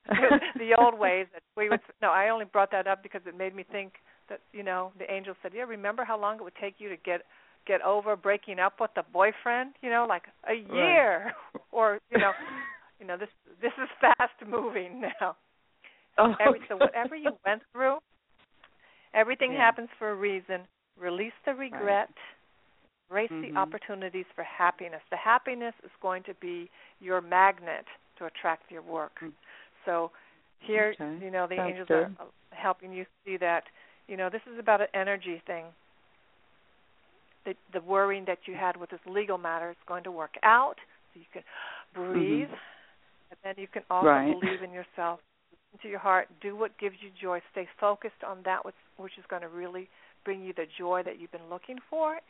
[0.57, 3.55] the old ways that we would no, I only brought that up because it made
[3.55, 3.93] me think
[4.29, 6.97] that, you know, the angel said, Yeah, remember how long it would take you to
[6.97, 7.21] get
[7.67, 9.73] get over breaking up with the boyfriend?
[9.81, 11.33] You know, like a year
[11.71, 12.33] or you know
[12.99, 13.29] you know, this
[13.61, 15.35] this is fast moving now.
[16.17, 17.97] Oh, Every, so whatever you went through,
[19.13, 19.59] everything Yeah.
[19.59, 20.67] happens for a reason.
[20.99, 22.09] Release the regret.
[23.09, 23.41] Embrace Mhm.
[23.53, 25.01] the opportunities for happiness.
[25.09, 27.85] The happiness is going to be your magnet
[28.17, 29.19] to attract your work.
[29.21, 29.33] Mm.
[29.85, 30.11] So
[30.59, 31.25] here, Okay.
[31.25, 32.15] you know, the Sounds angels good.
[32.19, 33.63] are uh, helping you see that,
[34.07, 35.65] you know, this is about an energy thing.
[37.45, 40.75] The the worrying that you had with this legal matter is going to work out.
[41.13, 42.11] So you can mm-hmm.
[42.11, 42.49] breathe,
[43.31, 44.39] and then you can also Right.
[44.39, 45.19] believe in yourself.
[45.51, 46.27] Listen to your heart.
[46.41, 47.41] Do what gives you joy.
[47.51, 49.89] Stay focused on that which which is going to really
[50.23, 52.17] bring you the joy that you've been looking for.
[52.17, 52.21] It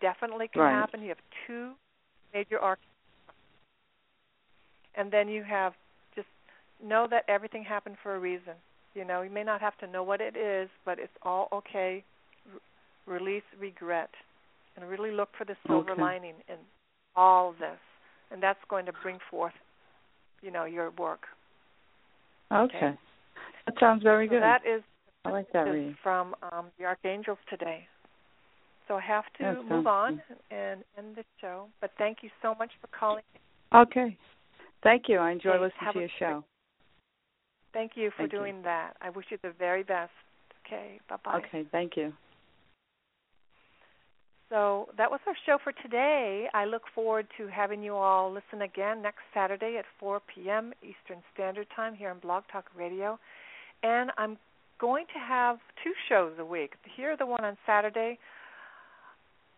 [0.00, 0.72] definitely can Right.
[0.72, 1.00] happen.
[1.02, 1.72] You have two
[2.34, 2.82] major arcs,
[4.94, 5.72] and then you have
[6.82, 8.54] know that everything happened for a reason.
[8.94, 12.04] You know, you may not have to know what it is, but it's all okay.
[12.52, 12.60] R-
[13.14, 14.10] release regret,
[14.76, 16.00] and really look for the silver Okay.
[16.00, 16.56] lining in
[17.16, 17.78] all this,
[18.30, 19.52] and that's going to bring forth,
[20.42, 21.22] you know, your work.
[22.52, 22.96] okay.
[23.66, 24.42] That sounds very So good.
[24.42, 24.82] that is
[25.24, 25.96] I like that reading.
[26.02, 27.86] from um, the archangels today.
[28.88, 30.36] So I have to move on good.
[30.50, 31.68] and end the show.
[31.80, 33.22] But thank you so much for calling.
[33.74, 34.16] Okay.
[34.82, 35.18] Thank you.
[35.18, 36.44] I enjoy Okay, listening have to your show.
[37.72, 38.38] Thank you for Thank you.
[38.38, 38.94] doing that.
[39.00, 40.12] I wish you the very best.
[40.66, 41.38] Okay, bye bye.
[41.38, 42.12] Okay, thank you.
[44.52, 46.46] So that was our show for today.
[46.52, 50.74] I look forward to having you all listen again next Saturday at 4 p.m.
[50.82, 53.18] Eastern Standard Time here on Blog Talk Radio.
[53.82, 54.36] And I'm
[54.78, 56.74] going to have two shows a week.
[56.96, 58.18] Here, the one on Saturday,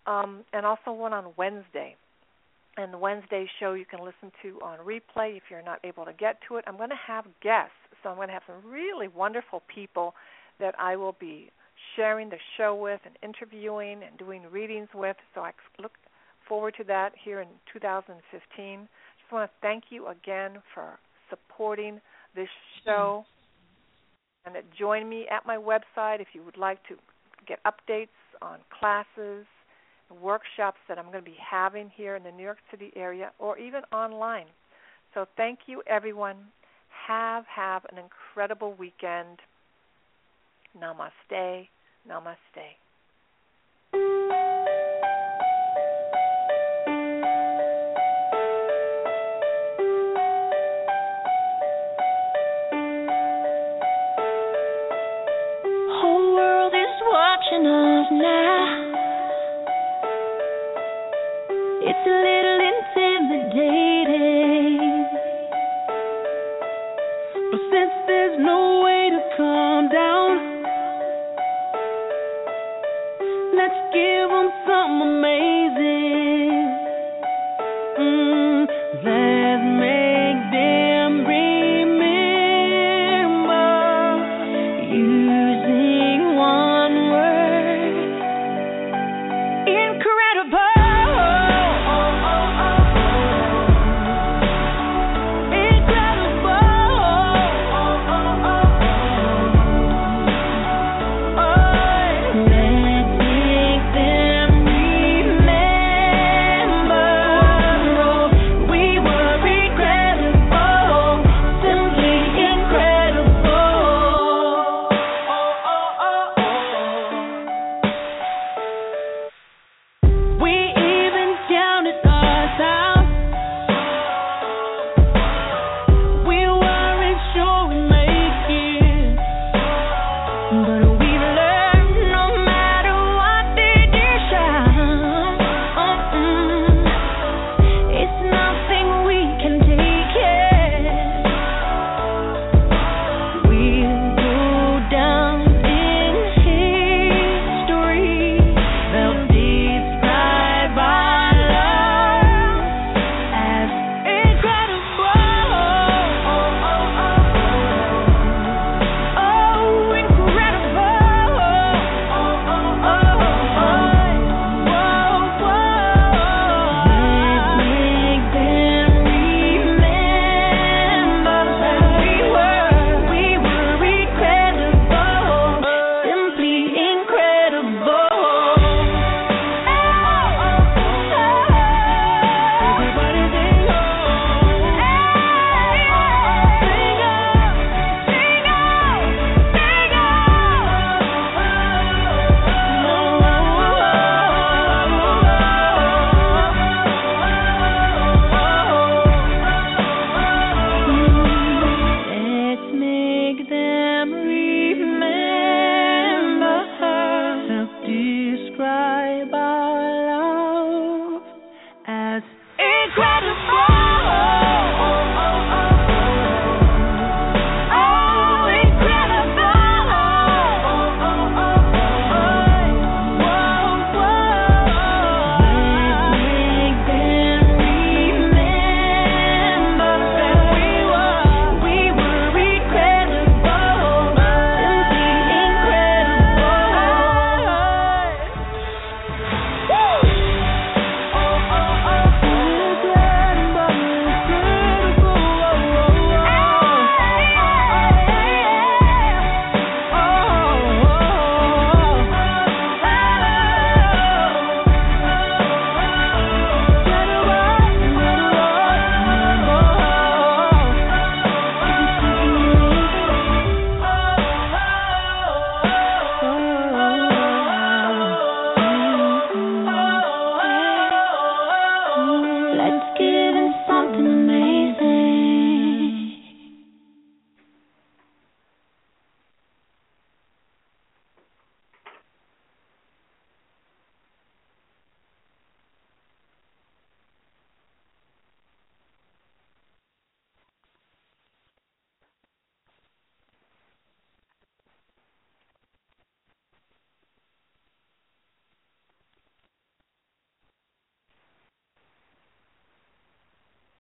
[0.06, 1.96] um, and also one on Wednesday.
[2.76, 6.12] And the Wednesday show you can listen to on replay if you're not able to
[6.12, 6.64] get to it.
[6.68, 7.72] I'm going to have guests,
[8.04, 10.14] so I'm going to have some really wonderful people
[10.60, 11.50] that I will be
[11.96, 15.16] sharing the show with and interviewing and doing readings with.
[15.34, 15.92] So I look
[16.48, 18.88] forward to that here in 2015.
[19.18, 20.98] just want to thank you again for
[21.30, 22.00] supporting
[22.36, 22.48] this
[22.84, 23.24] show
[24.44, 26.96] and join me at my website if you would like to
[27.46, 28.08] get updates
[28.42, 29.46] on classes,
[30.20, 33.58] workshops that I'm going to be having here in the New York City area or
[33.58, 34.46] even online.
[35.14, 36.36] So thank you everyone.
[37.06, 39.40] Have have an incredible weekend.
[40.78, 41.68] Namaste.
[42.08, 42.76] Namaste.